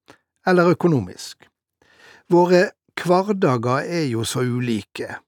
eller 0.48 0.72
økonomisk. 0.74 1.46
Våre 2.32 2.70
hverdager 3.02 3.84
er 3.84 4.06
jo 4.10 4.24
så 4.24 4.44
ulike, 4.44 5.18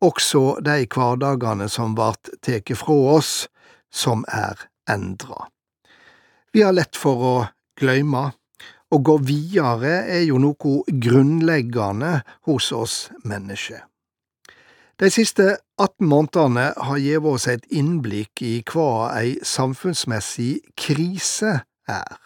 også 0.00 0.60
de 0.64 0.86
hverdagene 0.88 1.68
som 1.68 1.96
vart 1.98 2.32
teke 2.42 2.76
fra 2.78 2.96
oss, 3.16 3.48
som 3.90 4.24
er 4.28 4.68
endra. 4.88 5.48
Vi 6.52 6.62
har 6.64 6.74
lett 6.74 6.96
for 6.98 7.26
å 7.26 7.34
gløyme, 7.78 8.30
å 8.90 8.98
gå 8.98 9.16
videre 9.22 10.00
er 10.10 10.24
jo 10.26 10.40
noe 10.42 10.80
grunnleggende 10.90 12.20
hos 12.48 12.72
oss 12.74 12.96
mennesker. 13.22 13.84
De 15.00 15.08
siste 15.08 15.46
18 15.80 16.08
månedene 16.10 16.66
har 16.76 16.98
gitt 17.00 17.24
oss 17.24 17.46
et 17.48 17.64
innblikk 17.72 18.42
i 18.44 18.58
hva 18.68 19.12
ei 19.14 19.38
samfunnsmessig 19.46 20.74
krise 20.76 21.54
er, 21.88 22.18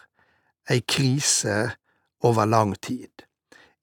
ei 0.67 0.81
krise 0.81 1.77
over 2.25 2.49
lang 2.49 2.73
tid. 2.81 3.24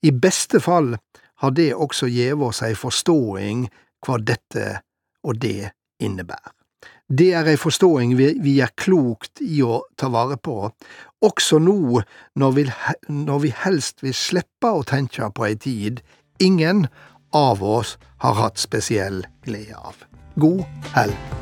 I 0.02 0.10
beste 0.10 0.60
fall 0.60 0.96
har 1.42 1.54
det 1.54 1.72
også 1.74 2.08
gjeve 2.10 2.50
oss 2.50 2.62
ei 2.66 2.74
forståing 2.78 3.68
hva 4.06 4.18
dette 4.18 4.82
og 5.22 5.38
det 5.42 5.72
innebærer. 6.02 6.54
Det 7.12 7.28
er 7.36 7.50
ei 7.52 7.58
forståing 7.60 8.14
vi, 8.16 8.30
vi 8.40 8.56
er 8.64 8.72
klokt 8.78 9.42
i 9.44 9.60
å 9.62 9.82
ta 10.00 10.08
vare 10.10 10.38
på, 10.40 10.70
også 11.22 11.60
nå 11.60 12.00
når 12.40 12.56
vi, 12.56 12.64
når 13.08 13.44
vi 13.44 13.52
helst 13.64 14.02
vil 14.02 14.16
slippe 14.16 14.72
å 14.72 14.86
tenke 14.88 15.28
på 15.36 15.46
ei 15.50 15.54
tid 15.60 16.00
ingen 16.42 16.86
av 17.36 17.62
oss 17.62 17.98
har 18.24 18.40
hatt 18.40 18.58
spesiell 18.60 19.22
glede 19.44 19.76
av. 19.76 20.02
God 20.40 20.64
helg. 20.96 21.41